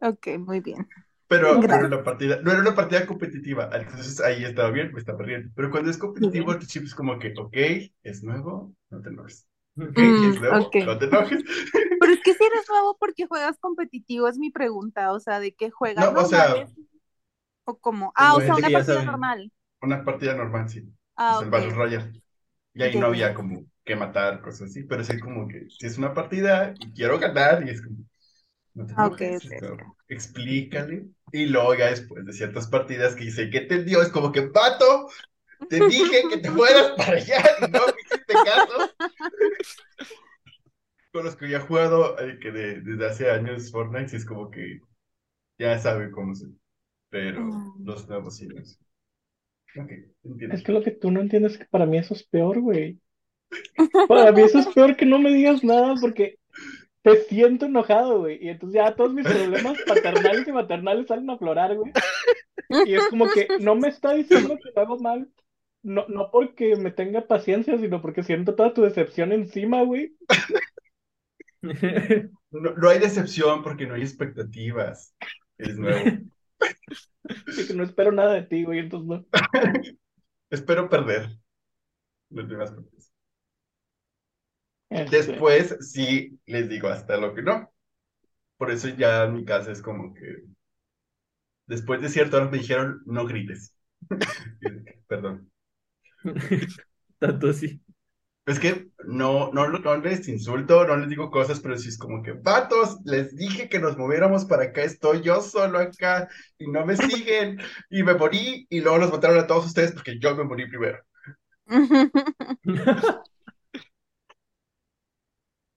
[0.00, 0.88] Ok, muy bien.
[1.32, 3.70] Pero no era una partida, no era una partida competitiva.
[3.72, 5.50] Entonces ahí estaba bien, me estaba riendo.
[5.54, 7.56] Pero cuando es competitivo, tu chip es como que, ok,
[8.02, 9.46] es nuevo, no te enojes.
[9.78, 10.76] Ok, Mm, es nuevo, ok.
[10.84, 11.42] no te enojes.
[11.98, 15.12] Pero es que si eres nuevo porque juegas competitivo, es mi pregunta.
[15.12, 16.70] O sea, ¿de qué juegas No, o sea, normales?
[17.64, 18.12] ¿O cómo?
[18.16, 19.04] Ah, o sea, gente una partida saben.
[19.04, 19.52] normal.
[19.82, 20.82] Una partida normal, sí.
[21.16, 21.50] Ah, Es el ok.
[21.50, 22.12] Battle Royale.
[22.74, 24.84] Y ahí no había como que matar, cosas así.
[24.84, 27.98] Pero sí como que si es una partida y quiero ganar, y es como,
[28.74, 29.82] no te Ah, ok, enojes, ok, ok.
[30.08, 31.06] explícale.
[31.32, 35.08] Y luego ya después de ciertas partidas que dice que entendió, es como que, vato,
[35.68, 38.90] te dije que te fueras para allá y no me hiciste caso.
[41.12, 44.24] Con los que ya he jugado eh, que de- desde hace años Fortnite, sí es
[44.24, 44.80] como que
[45.58, 46.46] ya sabe cómo se.
[47.10, 47.84] Pero Mm.
[47.84, 48.48] los nuevos sí.
[49.76, 49.90] Ok,
[50.24, 50.54] entiendo.
[50.56, 52.98] Es que lo que tú no entiendes es que para mí eso es peor, güey.
[54.08, 56.38] Para mí eso es peor que no me digas nada porque
[57.02, 58.44] te siento enojado, güey.
[58.44, 61.92] Y entonces ya todos mis problemas paternales y maternales salen a aflorar, güey.
[62.86, 65.28] Y es como que no me está diciendo que lo hago mal.
[65.82, 70.16] No, no porque me tenga paciencia, sino porque siento toda tu decepción encima, güey.
[72.50, 75.14] No, no hay decepción porque no hay expectativas.
[75.58, 76.04] Es nuevo.
[77.24, 78.80] Y que no espero nada de ti, güey.
[78.80, 79.24] Entonces no.
[80.50, 81.30] Espero perder
[82.30, 83.11] las demás partidas.
[84.94, 87.70] Este, Después sí les digo hasta lo que no.
[88.56, 90.44] Por eso ya en mi casa es como que
[91.66, 93.74] después de cierto hora me dijeron no grites.
[95.08, 95.50] Perdón.
[97.18, 97.80] Tanto así.
[98.44, 102.22] Es que no, no, no les insulto, no les digo cosas, pero sí es como
[102.24, 106.28] que, vatos, les dije que nos moviéramos para acá, estoy yo solo acá
[106.58, 110.18] y no me siguen y me morí y luego los mataron a todos ustedes porque
[110.18, 110.98] yo me morí primero.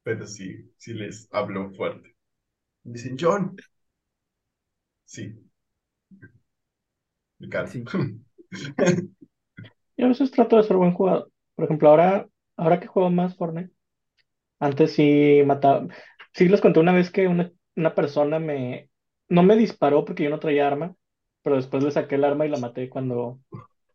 [0.06, 2.16] Pero sí, sí les hablo fuerte.
[2.84, 3.56] Dicen, John.
[5.06, 5.45] Sí.
[7.39, 7.72] Me calmo.
[7.72, 7.86] Sí.
[9.97, 11.32] Yo a veces trato de ser buen jugador.
[11.56, 12.28] Por ejemplo, ahora,
[12.58, 13.72] ahora que juego más Fortnite,
[14.60, 15.88] antes sí mataba.
[16.34, 18.89] Sí les conté una vez que una, una persona me,
[19.30, 20.95] no me disparó porque yo no traía arma,
[21.43, 23.41] pero después le saqué el arma y la maté cuando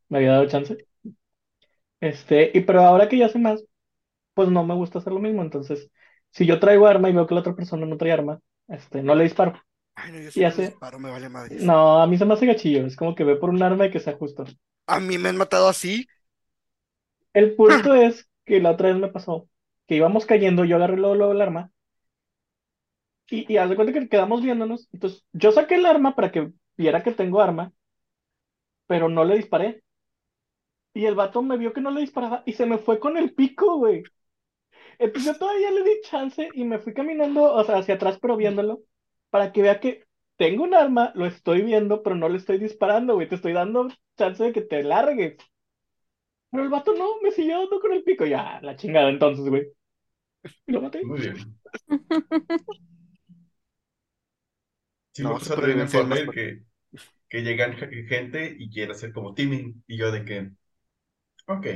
[0.09, 0.79] me había dado chance.
[2.01, 3.65] Este, y pero ahora que ya sé más,
[4.35, 5.43] pues no me gusta hacer lo mismo.
[5.43, 5.91] Entonces,
[6.31, 9.14] si yo traigo arma y veo que la otra persona no trae arma, este, no
[9.14, 9.61] le disparo.
[9.95, 10.51] Ay, no, yo sí sé.
[10.62, 11.57] disparo, me vale madre.
[11.59, 12.87] No, a mí se me hace gachillo.
[12.87, 14.45] Es como que ve por un arma y que sea justo.
[14.87, 16.07] A mí me han matado así.
[17.35, 19.49] El punto es que la otra vez me pasó
[19.89, 21.72] que íbamos cayendo, yo agarré luego, luego el arma
[23.28, 24.89] y, y haz de cuenta que quedamos viéndonos.
[24.93, 27.72] Entonces, yo saqué el arma para que viera que tengo arma,
[28.87, 29.83] pero no le disparé.
[30.95, 33.35] Y el vato me vio que no le disparaba y se me fue con el
[33.35, 34.05] pico, güey.
[35.01, 38.37] Entonces yo todavía le di chance y me fui caminando, o sea, hacia atrás, pero
[38.37, 38.83] viéndolo,
[39.31, 43.15] para que vea que tengo un arma, lo estoy viendo, pero no le estoy disparando,
[43.17, 43.29] güey.
[43.29, 43.89] Te estoy dando
[44.19, 45.37] chance de que te largues.
[46.51, 48.25] Pero el vato no, me siguió dando con el pico.
[48.27, 49.69] Ya, la chingada entonces, güey.
[50.67, 51.09] Y lo maté.
[51.09, 51.61] Muy bien.
[55.13, 55.89] Sí, No, pasa también en
[56.31, 56.65] que,
[57.29, 60.53] que llegan ge- gente y quiere hacer como teaming y yo de que,
[61.47, 61.67] ok.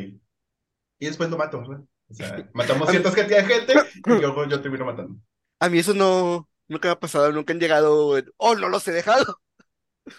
[0.99, 1.85] Y después lo mato, ¿verdad?
[2.11, 3.74] O sea, matamos cierta cantidad de gente
[4.07, 5.16] y luego yo termino matando.
[5.61, 8.86] A mí eso no, nunca me ha pasado, nunca han llegado, en, oh, no los
[8.88, 9.40] he dejado.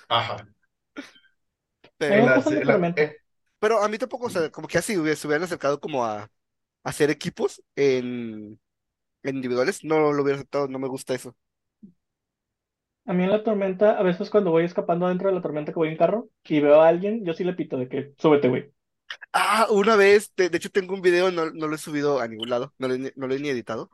[0.09, 0.37] Ajá.
[1.97, 3.17] Pero, la- la- eh,
[3.59, 6.23] pero a mí tampoco, o sea, como que así hubiera- se hubieran acercado como a,
[6.23, 6.29] a
[6.83, 8.59] hacer equipos en,
[9.23, 11.35] en individuales, no lo hubiera aceptado, no me gusta eso.
[13.05, 15.79] A mí en la tormenta, a veces cuando voy escapando dentro de la tormenta que
[15.79, 18.71] voy en carro y veo a alguien, yo sí le pito de que súbete, güey.
[19.33, 22.27] Ah, una vez, de, de hecho tengo un video, no, no lo he subido a
[22.27, 23.91] ningún lado, no lo, he ni- no lo he ni editado.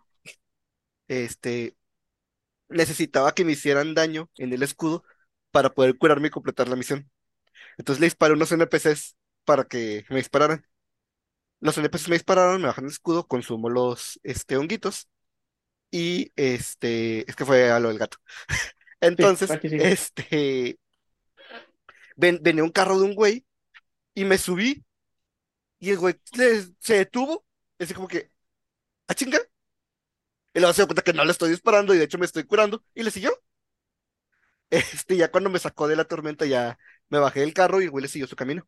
[1.08, 1.76] Este,
[2.70, 5.04] necesitaba que me hicieran daño en el escudo
[5.52, 7.12] para poder curarme y completar la misión.
[7.78, 10.66] Entonces le disparé a unos NPCs para que me dispararan.
[11.62, 15.10] Los NPCs me dispararon, me bajan el escudo, consumo los este, honguitos
[15.92, 18.18] y este, es que fue a lo del gato.
[19.18, 20.80] Sí, Entonces, aquí este,
[22.16, 23.46] ven- venía un carro de un güey
[24.16, 24.84] y me subí
[25.82, 27.46] y el güey le- se detuvo,
[27.80, 28.32] así como que,
[29.08, 29.40] ¿a chinga?
[30.54, 32.44] Y luego se dio cuenta que no le estoy disparando y de hecho me estoy
[32.46, 33.32] curando y le siguió.
[34.70, 36.78] Este, ya cuando me sacó de la tormenta ya
[37.10, 38.68] me bajé del carro y el güey le siguió su camino.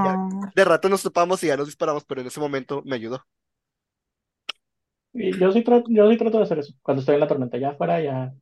[0.00, 0.52] Ya, Oh.
[0.54, 3.24] de rato nos topamos y ya nos disparamos, pero en ese momento me ayudó.
[5.12, 6.72] Y yo sí trato, yo sí trato de hacer eso.
[6.82, 8.34] Cuando estoy en la tormenta, ya afuera, ya.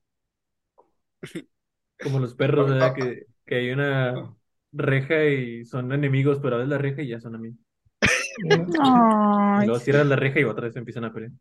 [2.03, 2.93] Como los perros, Ah, ¿verdad?
[3.01, 4.35] ah, Que, que hay una
[4.77, 7.59] reja y son enemigos, pero abres la reja y ya son amigos.
[9.59, 11.33] Y luego cierras la reja y otra vez empiezan a pelear.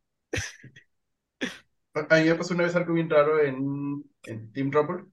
[1.93, 5.05] A mí me pasó una vez algo bien raro en, en Team Rumble.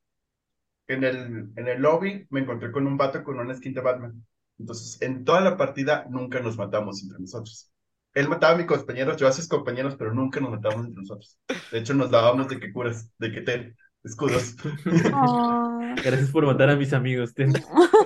[0.89, 4.25] En el, en el lobby me encontré con un vato con una skin de Batman.
[4.59, 7.71] Entonces, en toda la partida nunca nos matamos entre nosotros.
[8.15, 11.39] Él mataba a mis compañeros, yo a sus compañeros, pero nunca nos matamos entre nosotros.
[11.71, 14.57] De hecho, nos dábamos de que curas, de que ten escudos.
[16.05, 17.33] Gracias por matar a mis amigos.
[17.35, 17.53] ten.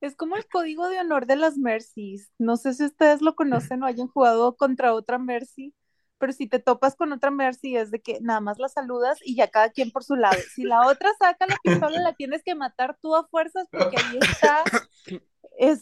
[0.00, 2.32] Es como el código de honor de las Mercies.
[2.36, 5.76] No sé si ustedes lo conocen o hayan jugado contra otra Mercy,
[6.18, 9.36] pero si te topas con otra Mercy es de que nada más la saludas y
[9.36, 10.38] ya cada quien por su lado.
[10.54, 14.18] Si la otra saca la pistola, la tienes que matar tú a fuerzas porque ahí
[14.20, 14.64] está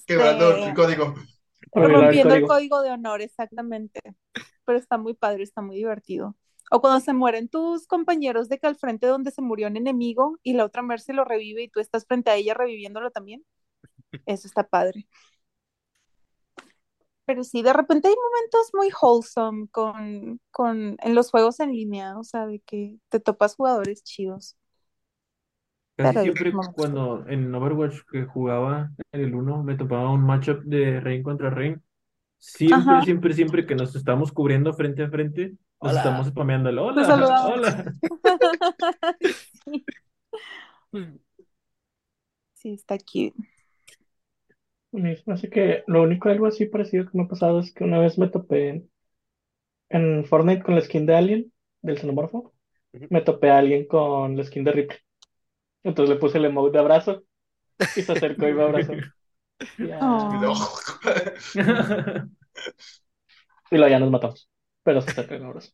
[0.07, 1.14] Quebrando el este, código.
[1.72, 2.48] el rompiendo el código.
[2.48, 4.01] código de honor, exactamente.
[4.64, 6.36] Pero está muy padre, está muy divertido.
[6.70, 10.38] O cuando se mueren tus compañeros de que al frente donde se murió un enemigo
[10.42, 13.44] y la otra Mercy lo revive y tú estás frente a ella reviviéndolo también.
[14.26, 15.06] Eso está padre.
[17.24, 22.18] Pero sí, de repente hay momentos muy wholesome con, con, en los juegos en línea,
[22.18, 24.56] o sea, de que te topas jugadores chidos.
[25.96, 30.62] Casi Pero siempre cuando en Overwatch que jugaba en el 1 me topaba un matchup
[30.62, 31.82] de Rain contra Rain.
[32.38, 33.04] Siempre, Ajá.
[33.04, 36.00] siempre, siempre que nos estamos cubriendo frente a frente, nos Hola.
[36.00, 37.52] estamos spameando hola, saludamos.
[37.58, 37.92] hola.
[40.92, 41.20] Sí,
[42.54, 43.32] sí, está cute.
[45.28, 48.18] Así que lo único algo así parecido que me ha pasado es que una vez
[48.18, 48.84] me topé
[49.88, 52.52] en, Fortnite con la skin de Alien, del xenomorfo.
[53.08, 54.98] Me topé a alguien con la skin de Ripley.
[55.84, 57.22] Entonces le puse el emote de abrazo
[57.96, 58.92] y se acercó y me abrazó.
[58.94, 59.00] Y,
[59.86, 60.28] ya- Oh.
[63.70, 64.49] Y luego ya nos matamos.
[64.82, 65.72] Pero se acercó y me abrazó.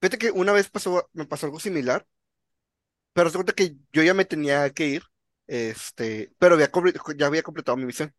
[0.00, 2.06] Fíjate que una vez pasó, me pasó algo similar,
[3.12, 5.02] pero se cuenta que yo ya me tenía que ir,
[5.46, 6.70] este, pero había,
[7.16, 8.14] ya había completado mi misión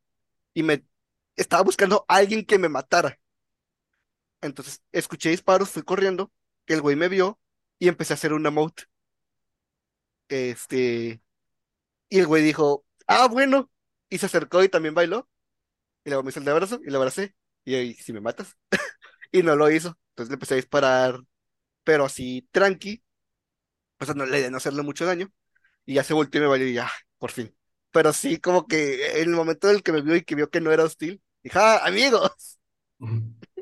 [0.54, 0.86] y me
[1.36, 3.20] estaba buscando a alguien que me matara.
[4.42, 6.32] Entonces escuché disparos, fui corriendo,
[6.68, 7.40] el güey me vio
[7.80, 8.84] y empecé a hacer un emote.
[10.30, 11.22] Este,
[12.10, 13.72] y el güey dijo, ah, bueno,
[14.10, 15.30] y se acercó y también bailó,
[16.06, 18.58] y luego me hizo el abrazo y le abracé, y ahí, si me matas,
[19.32, 19.98] y no lo hizo.
[20.12, 21.20] Entonces le empecé a disparar,
[21.84, 23.04] pero así tranqui,
[24.00, 25.32] o sea, no le de no hacerle mucho daño,
[25.86, 27.56] y ya se volteó y me valió y ya, por fin.
[27.92, 30.50] Pero sí, como que en el momento en el que me vio y que vio
[30.52, 32.60] que no era hostil, dije, ah, amigos.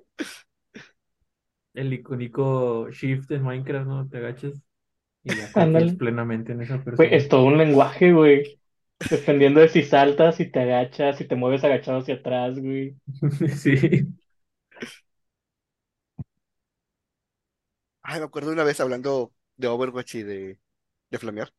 [1.75, 4.07] El icónico shift en Minecraft, ¿no?
[4.09, 4.63] Te agachas
[5.23, 7.15] y ya confías plenamente en esa Güey, persona.
[7.15, 8.59] es todo un lenguaje, güey.
[9.09, 12.95] Dependiendo de si saltas, si te agachas, si te mueves agachado hacia atrás, güey.
[13.55, 14.07] Sí.
[18.07, 20.59] Ay, me acuerdo una vez hablando de Overwatch y de,
[21.09, 21.51] de flamear.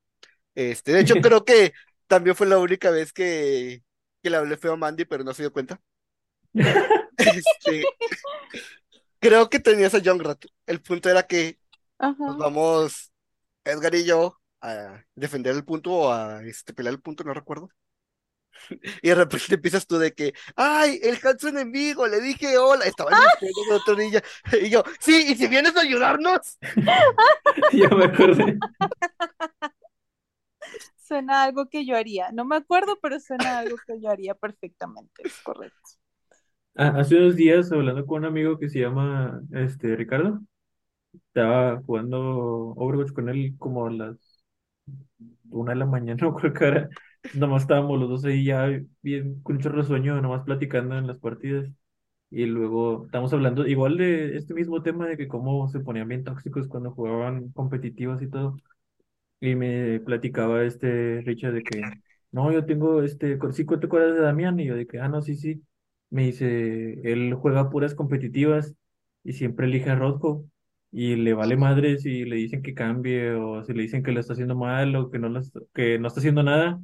[0.55, 1.72] Este, de hecho, creo que
[2.07, 3.84] también fue la única vez que,
[4.22, 5.80] que le hablé feo a Mandy, pero no se dio cuenta.
[7.18, 7.84] Este,
[9.20, 10.44] creo que tenías a Junkrat.
[10.66, 11.59] El punto era que
[12.26, 12.36] nos Ajá.
[12.38, 13.12] vamos,
[13.64, 17.70] Edgar y yo, a defender el punto o a este, pelear el punto, no recuerdo.
[19.03, 23.11] Y de repente empiezas tú de que, ay, el Hanzo enemigo, le dije hola, estaba
[23.41, 24.23] en el de otro ninja.
[24.63, 26.59] Y yo, sí, y si vienes a ayudarnos.
[27.73, 28.59] Ya me acordé.
[30.97, 32.33] Suena a algo que yo haría.
[32.33, 35.23] No me acuerdo, pero suena a algo que yo haría perfectamente.
[35.25, 35.77] Es correcto.
[36.75, 40.41] Ah, hace unos días hablando con un amigo que se llama este Ricardo,
[41.15, 42.21] estaba jugando
[42.77, 44.17] Overwatch con él como a las
[45.51, 46.89] una de la mañana, no creo que era.
[47.33, 48.67] Nomás estábamos los dos ahí ya
[49.03, 51.69] bien con un chorro de sueño, nomás platicando en las partidas.
[52.31, 56.25] Y luego estamos hablando igual de este mismo tema de que cómo se ponían bien
[56.25, 58.57] tóxicos cuando jugaban competitivos y todo.
[59.41, 61.93] Y me platicaba este Richard de que,
[62.33, 64.59] no, yo tengo este, ¿sí te acuerdas de Damián?
[64.61, 65.62] Y yo de que, ah, no, sí, sí.
[66.11, 68.75] Me dice, él juega puras competitivas
[69.25, 70.47] y siempre elige a Rothko.
[70.93, 74.21] Y le vale madre si le dicen que cambie o si le dicen que lo
[74.21, 76.81] está haciendo mal o que no, lo está- que no está haciendo nada.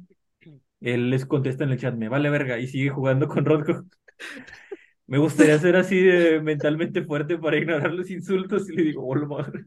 [0.83, 3.85] Él les contesta en el chat, me vale verga, y sigue jugando con Rothko.
[5.07, 9.25] Me gustaría ser así de mentalmente fuerte para ignorar los insultos y le digo, hola
[9.27, 9.65] madre.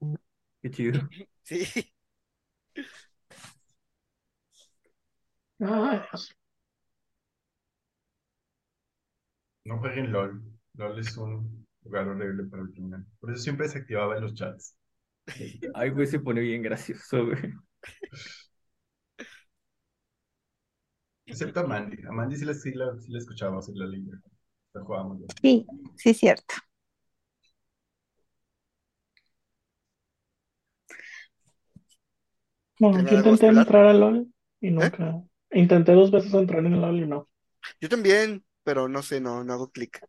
[0.62, 1.00] Qué chido.
[1.42, 1.64] Sí.
[9.64, 10.42] No jueguen LOL.
[10.74, 13.04] LOL es un lugar horrible para el criminal.
[13.20, 14.76] Por eso siempre se activaba en los chats.
[15.74, 17.54] Ay, güey, se pone bien gracioso, güey.
[21.26, 22.04] Excepto a Mandy.
[22.06, 24.20] A Mandy sí la, sí la, sí la escuchábamos en la línea.
[24.74, 25.20] La jugábamos.
[25.20, 25.28] LOL.
[25.40, 25.66] Sí,
[25.96, 26.54] sí, es cierto.
[32.78, 34.26] Bueno, ¿Tiene yo intenté entrar a LOL
[34.60, 35.22] y nunca.
[35.52, 37.28] Intenté dos veces entrar en LOL y no.
[37.80, 40.04] Yo también, pero no sé, no, no hago clic.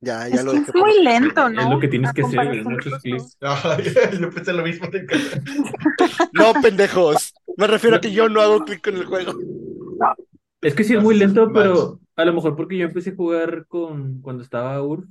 [0.00, 1.62] Ya, ya Es lo que es muy lento, ¿no?
[1.62, 3.38] Es lo que tienes que hacer, muchos clics.
[4.20, 5.40] Yo pensé lo mismo de casa.
[6.32, 7.32] No, pendejos.
[7.56, 9.32] Me refiero a que yo no hago clic con el juego.
[10.60, 11.52] Es que sí es muy lento, más.
[11.54, 15.06] pero a lo mejor porque yo empecé a jugar con cuando estaba URF,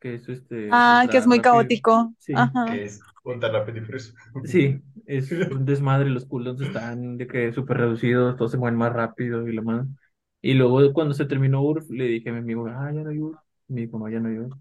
[0.00, 1.52] que es este Ah, que es muy rápido.
[1.54, 2.14] caótico.
[2.18, 2.32] Sí.
[2.36, 2.66] Ajá.
[2.66, 3.82] Que es ultra rápido y.
[4.44, 8.92] Sí, es un desmadre, los cooldowns están de que súper reducidos, todos se mueven más
[8.92, 9.86] rápido y lo más.
[10.42, 13.18] Y luego cuando se terminó URF, le dije a mi amigo, ah, ya no hay
[13.18, 13.40] URF.
[13.68, 14.56] Y me dijo, no, ya no hay URF.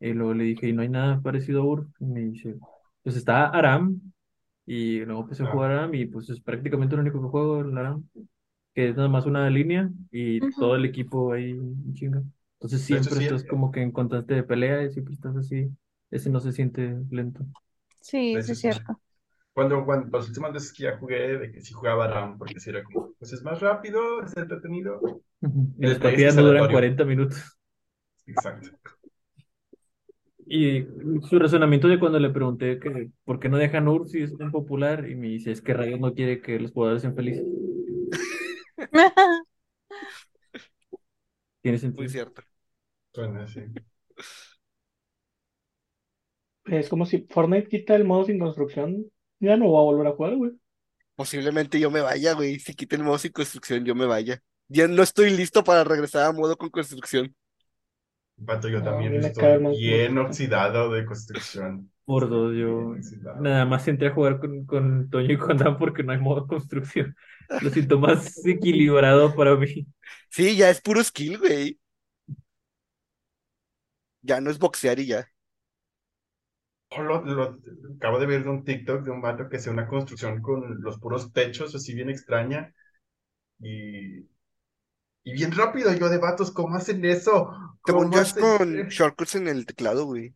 [0.00, 1.88] Y luego le dije, y no hay nada parecido a URF.
[2.00, 2.56] Y me dice,
[3.02, 4.00] pues está Aram.
[4.66, 5.50] Y luego empecé a Ah.
[5.52, 8.04] jugar Aram y pues es prácticamente lo único que juego, el Aram.
[8.78, 11.58] Que es nada más una línea y todo el equipo ahí
[11.94, 12.22] chinga.
[12.58, 15.68] Entonces siempre sí, estás eh, como que en constante de pelea y siempre estás así.
[16.12, 17.44] Ese no se siente lento.
[18.00, 19.00] Sí, hecho, es cierto.
[19.52, 22.70] Cuando, cuando las últimas veces que ya jugué, de que sí jugaba RAM, porque sí
[22.70, 25.00] era como, pues es más rápido, es entretenido.
[25.40, 26.76] Y las partidas no duran aleatorio.
[26.76, 27.58] 40 minutos.
[28.26, 28.68] Exacto.
[30.46, 30.86] Y
[31.28, 34.52] su razonamiento de cuando le pregunté que por qué no dejan URF si es tan
[34.52, 37.44] popular, y me dice, es que Riot no quiere que los jugadores sean felices.
[41.62, 42.08] Tiene Muy sentido.
[42.08, 42.42] cierto.
[43.14, 43.62] Suena así.
[46.66, 49.06] Es como si Fortnite quita el modo sin construcción.
[49.40, 50.52] Ya no voy a volver a jugar, güey.
[51.16, 52.58] Posiblemente yo me vaya, güey.
[52.60, 54.40] Si quiten modo sin construcción, yo me vaya.
[54.68, 57.34] Ya no estoy listo para regresar a modo con construcción.
[58.46, 61.90] Pato, yo No, también estoy bien oxidado de construcción.
[62.04, 62.94] Por dos, yo
[63.40, 66.46] nada más entré a jugar con, con Toño y con Dan porque no hay modo
[66.46, 67.14] construcción.
[67.60, 69.86] Lo siento más equilibrado para mí.
[70.30, 71.78] Sí, ya es puro skill, güey.
[74.22, 75.28] Ya no es boxear y ya.
[76.90, 77.58] Oh, lo- lo-
[77.96, 81.32] acabo de ver un TikTok de un vato que hace una construcción con los puros
[81.32, 82.74] techos, así bien extraña.
[83.60, 84.20] Y,
[85.24, 85.92] y bien rápido.
[85.94, 87.50] Yo de vatos, ¿cómo hacen eso?
[87.82, 88.34] ¿Cómo es hacen?
[88.34, 90.34] con shortcuts en el teclado, güey.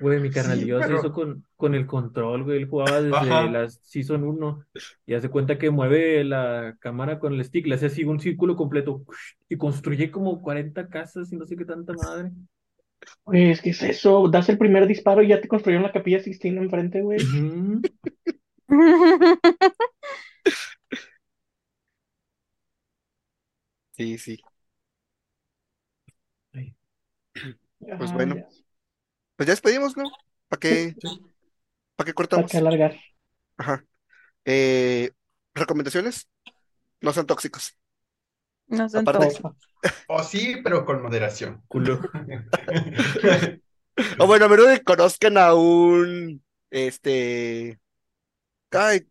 [0.00, 2.58] Güey, mi carnal Sí, yo se pero- hizo con, con el control, güey.
[2.58, 3.46] Él jugaba desde Ajá.
[3.50, 4.64] la Season 1
[5.06, 8.56] y hace cuenta que mueve la cámara con el stick, le hace así un círculo
[8.56, 9.04] completo
[9.48, 12.32] y construye como 40 casas y no sé qué tanta madre.
[13.24, 14.28] Güey, es que es eso.
[14.28, 17.18] Das el primer disparo y ya te construyeron la capilla Sixtina enfrente, güey.
[23.92, 24.38] Sí, sí.
[27.98, 28.36] Pues bueno.
[29.36, 30.04] Pues ya despedimos, ¿no?
[30.48, 31.18] ¿Para qué, para qué
[31.96, 32.50] Para cortamos?
[32.50, 32.96] que alargar.
[33.56, 33.84] Ajá.
[34.44, 35.10] Eh,
[35.54, 36.28] ¿recomendaciones?
[37.00, 37.76] No son tóxicos.
[38.66, 39.56] No son Aparte- tóxicos.
[40.08, 41.62] O sí, pero con moderación.
[41.68, 42.00] Culo.
[44.18, 47.78] O bueno, a menos que conozcan a un, este,
[48.72, 49.06] ay,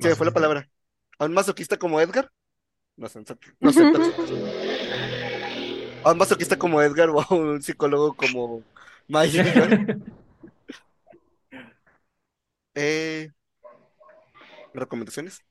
[0.00, 0.66] se me fue la palabra.
[1.18, 2.30] A un masoquista como Edgar.
[2.96, 4.30] No son, so- no son tóxicos.
[6.04, 8.62] A un masoquista como Edgar o a un psicólogo como.
[12.74, 13.28] Eh,
[14.72, 15.44] ¿recomendaciones?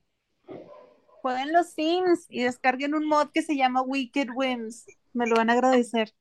[1.22, 4.88] Jueguen los Sims y descarguen un mod que se llama Wicked Whims.
[5.14, 6.12] Me lo van a agradecer.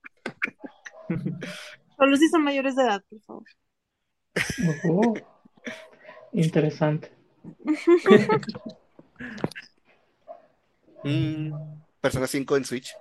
[1.97, 3.45] Solo si son mayores de edad, por favor.
[4.85, 5.15] Oh,
[6.33, 7.11] interesante.
[11.03, 11.53] Mm,
[12.01, 12.95] Persona 5 en Switch.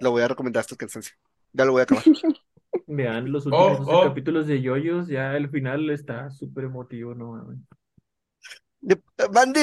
[0.00, 1.16] Lo voy a recomendar hasta el cansancio.
[1.54, 2.04] Ya lo voy a acabar.
[2.86, 4.00] Vean los Oh, últimos 12 oh.
[4.00, 7.58] capítulos de Yoyos, ya el final está súper emotivo, no mames.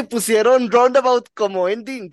[0.10, 2.12] Pusieron Roundabout como ending.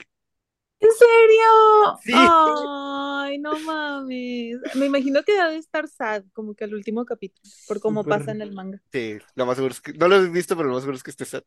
[0.81, 2.01] ¿En serio?
[2.05, 2.13] Sí.
[2.13, 4.59] Ay, no mames.
[4.75, 8.43] Me imagino que debe estar sad, como que al último capítulo, por cómo pasa en
[8.43, 8.81] el manga.
[8.93, 9.93] Sí, lo más seguro es que.
[9.95, 11.43] No lo he visto, pero lo más seguro es que esté sad.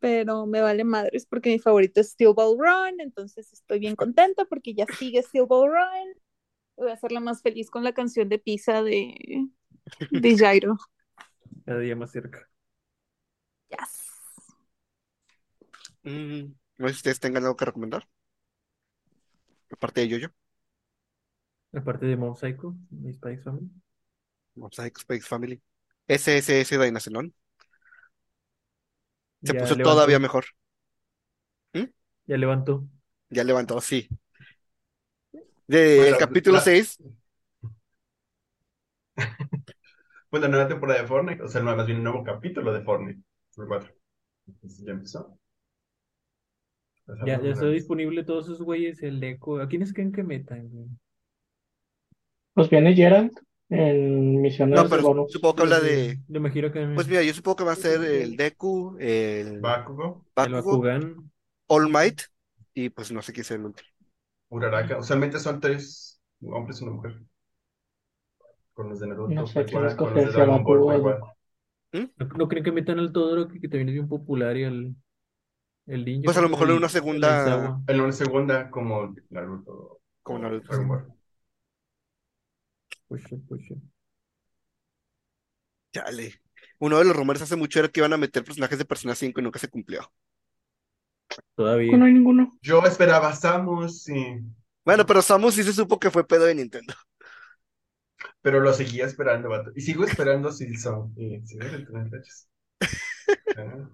[0.00, 4.44] Pero me vale madres porque mi favorito es Steel Ball Run, entonces estoy bien contenta
[4.44, 6.14] porque ya sigue Steel Ball Run.
[6.78, 9.48] Voy a hacerla más feliz con la canción de Pizza de,
[10.16, 10.76] de Jairo.
[11.64, 12.48] Cada día más cerca.
[13.70, 14.10] Yes.
[16.02, 18.08] Mm, no sé si ustedes tengan algo que recomendar.
[19.70, 20.28] Aparte de Yoyo,
[21.72, 23.70] Aparte de Mob Psycho, mi Spy Family.
[24.56, 25.62] Mosaic Space Family.
[26.08, 27.32] SSS Dynacenon.
[29.42, 30.44] Se Ya puso levantó, todavía mejor.
[32.26, 32.86] Ya levantó.
[33.30, 34.08] Ya levantó, sí.
[35.68, 36.98] Del Bueno, capítulo la- 6,
[40.30, 43.20] Pues la nueva temporada de Fortnite, o sea, más bien un nuevo capítulo de Fortnite.
[43.56, 43.92] El 4.
[44.46, 45.38] Entonces ya empezó.
[47.06, 49.58] Las Ya, está disponible todos esos güeyes, el eco.
[49.60, 50.86] ¿A quiénes creen que metan, güey?
[52.54, 53.32] Pues viene Gerald
[53.70, 55.32] en no, misiones pero bonus.
[55.32, 56.18] supongo que habla de.
[56.28, 56.94] De My Hero Academia.
[56.94, 61.30] Pues mira, yo supongo que va a ser el Deku, el Bakugo, El Bakugan.
[61.68, 62.22] All Might
[62.74, 63.88] y pues no sé quién es el último.
[64.50, 64.98] Uraraka.
[64.98, 67.20] Usualmente son tres hombres y una mujer.
[68.74, 70.46] Con los de Naruto No sé fue quién igual, con los de escoger, si a
[70.46, 71.18] Dragon Ball Bakugo fue o igual.
[71.92, 74.94] ¿No, no creen que metan al Todoroki, que también es bien popular, y al
[75.86, 76.24] el ninja?
[76.26, 77.80] Pues a lo ¿cómo se mejor en una segunda-.
[77.86, 80.00] En una segunda, como Naruto.
[80.22, 80.68] Como Naruto.
[80.68, 81.12] Dragon Ball.
[83.08, 83.74] Pues sí, pues sí.
[85.92, 86.40] Chale.
[86.78, 89.40] Uno de los rumores hace mucho era que iban a meter personajes de Persona 5
[89.40, 90.12] y nunca se cumplió.
[91.54, 91.96] Todavía.
[91.96, 92.58] No hay ninguno.
[92.62, 94.40] Yo esperaba a Samus, y...
[94.84, 96.94] Bueno, pero Samus sí se supo que fue pedo de Nintendo.
[98.42, 99.70] pero lo seguía esperando, vato.
[99.74, 101.12] Y sigo esperando Silson.
[101.16, 101.64] Y sigo.
[103.56, 103.88] Ah.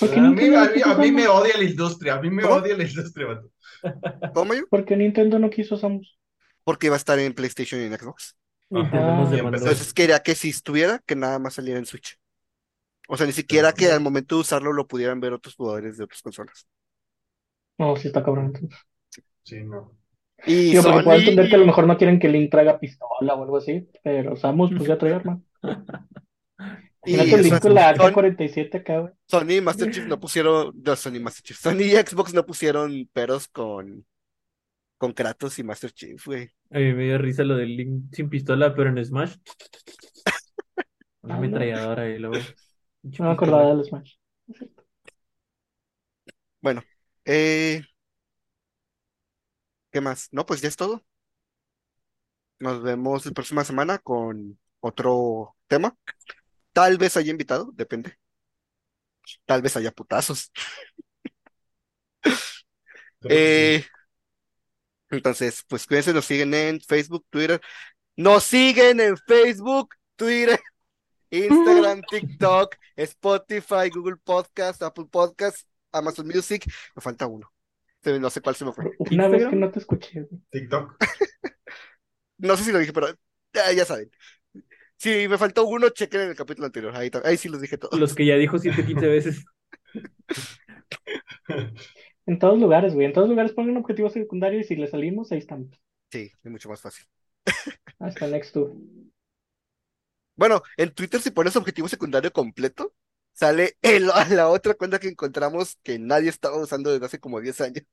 [0.00, 2.14] ¿Por qué A mí, Nintendo a no mí- quiso a mí me odia la industria,
[2.14, 2.54] a mí me ¿Cómo?
[2.56, 3.50] odia la industria, vato.
[4.32, 4.66] ¿Cómo yo?
[4.68, 6.18] ¿Por qué Nintendo no quiso Samus?
[6.64, 8.36] Porque iba a estar en PlayStation y en Xbox.
[8.70, 9.22] Ajá.
[9.32, 12.18] Entonces quería que si estuviera, que nada más saliera en Switch.
[13.08, 16.04] O sea, ni siquiera que al momento de usarlo lo pudieran ver otros jugadores de
[16.04, 16.66] otras consolas.
[17.78, 18.46] No, sí está cabrón.
[18.54, 18.78] entonces.
[19.44, 19.92] Sí, no.
[20.46, 22.78] Y Digo, porque puedo entender que a lo Sony, mejor no quieren que Link traiga
[22.78, 25.40] pistola o algo así, pero Samus pues ya trae arma.
[27.04, 29.12] y Link Sony, con la Sony- AK-47 acá, güey.
[29.26, 32.44] Sony y Master Chief no pusieron, no, Sony y Master Chief, Sony y Xbox no
[32.46, 34.04] pusieron peros con,
[34.96, 36.50] con Kratos y Master Chief, güey.
[36.70, 39.34] A mí me dio risa lo del Link sin pistola, pero en Smash.
[41.22, 41.46] Una Ah, no.
[41.46, 42.36] ametralladora y luego.
[43.02, 44.14] No me acordaba del Smash.
[46.60, 46.82] Bueno,
[47.28, 47.82] eh,
[49.92, 50.28] ¿qué más?
[50.32, 51.04] No, pues ya es todo.
[52.60, 55.96] Nos vemos la próxima semana con otro tema.
[56.72, 58.18] Tal vez haya invitado, depende.
[59.46, 60.52] Tal vez haya putazos.
[63.20, 63.84] Creo que Eh,
[65.10, 67.60] entonces, pues cuídense, nos siguen en Facebook, Twitter.
[68.16, 70.60] Nos siguen en Facebook, Twitter,
[71.30, 76.64] Instagram, TikTok, Spotify, Google Podcast, Apple Podcast, Amazon Music.
[76.94, 77.52] Me falta uno.
[78.04, 78.92] No sé cuál se me fue.
[78.98, 80.40] Una vez que no te escuché, güey.
[80.52, 80.60] sí.
[80.60, 80.96] TikTok.
[82.40, 83.08] No sé si lo dije, pero
[83.52, 84.10] ya, ya saben.
[84.96, 86.94] Si me faltó uno, chequen en el capítulo anterior.
[86.94, 87.98] Ahí, ahí sí los dije todos.
[87.98, 89.44] Los que ya dijo 115 veces.
[92.26, 93.06] En todos lugares, güey.
[93.06, 95.70] En todos lugares pongan un objetivo secundario y si le salimos, ahí estamos.
[96.12, 97.06] Sí, es mucho más fácil.
[97.98, 98.72] Hasta next tour.
[100.36, 102.94] Bueno, en Twitter si pones objetivo secundario completo,
[103.38, 107.60] sale el- la otra cuenta que encontramos que nadie estaba usando desde hace como 10
[107.60, 107.84] años.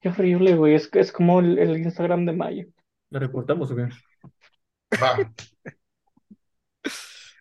[0.00, 0.74] Qué horrible, güey.
[0.74, 2.66] Es, es como el, el Instagram de Mayo.
[3.10, 3.88] ¿Lo reportamos o qué?
[5.00, 5.32] Va.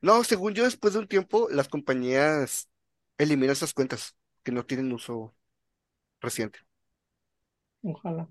[0.02, 2.70] No, según yo, después de un tiempo, las compañías
[3.18, 5.36] eliminan esas cuentas que no tienen uso
[6.22, 6.60] reciente.
[7.82, 8.28] Ojalá.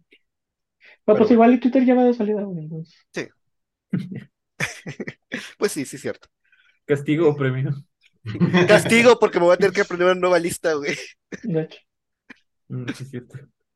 [1.04, 2.58] Pero Pero pues igual y Twitter ya va de salida, güey.
[2.64, 3.06] Entonces.
[5.58, 6.28] Pues sí, sí es cierto.
[6.88, 7.70] ¿Castigo o premio?
[8.68, 10.96] Castigo porque me voy a tener que aprender una nueva lista, güey.
[12.68, 13.20] Mm, sí.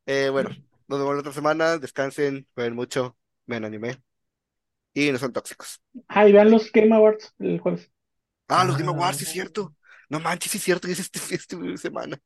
[0.07, 0.51] Eh, bueno,
[0.89, 1.79] nos vemos la otra semana.
[1.79, 3.17] Descansen, jueguen mucho,
[3.47, 4.03] vean anime
[4.95, 5.81] y no son tóxicos.
[6.09, 7.91] Ah, y vean los Game Awards el jueves.
[8.49, 9.29] Ah, los Game Awards, sí Ah.
[9.29, 9.77] es cierto.
[10.09, 12.19] No manches, sí es cierto, y es este, este semana.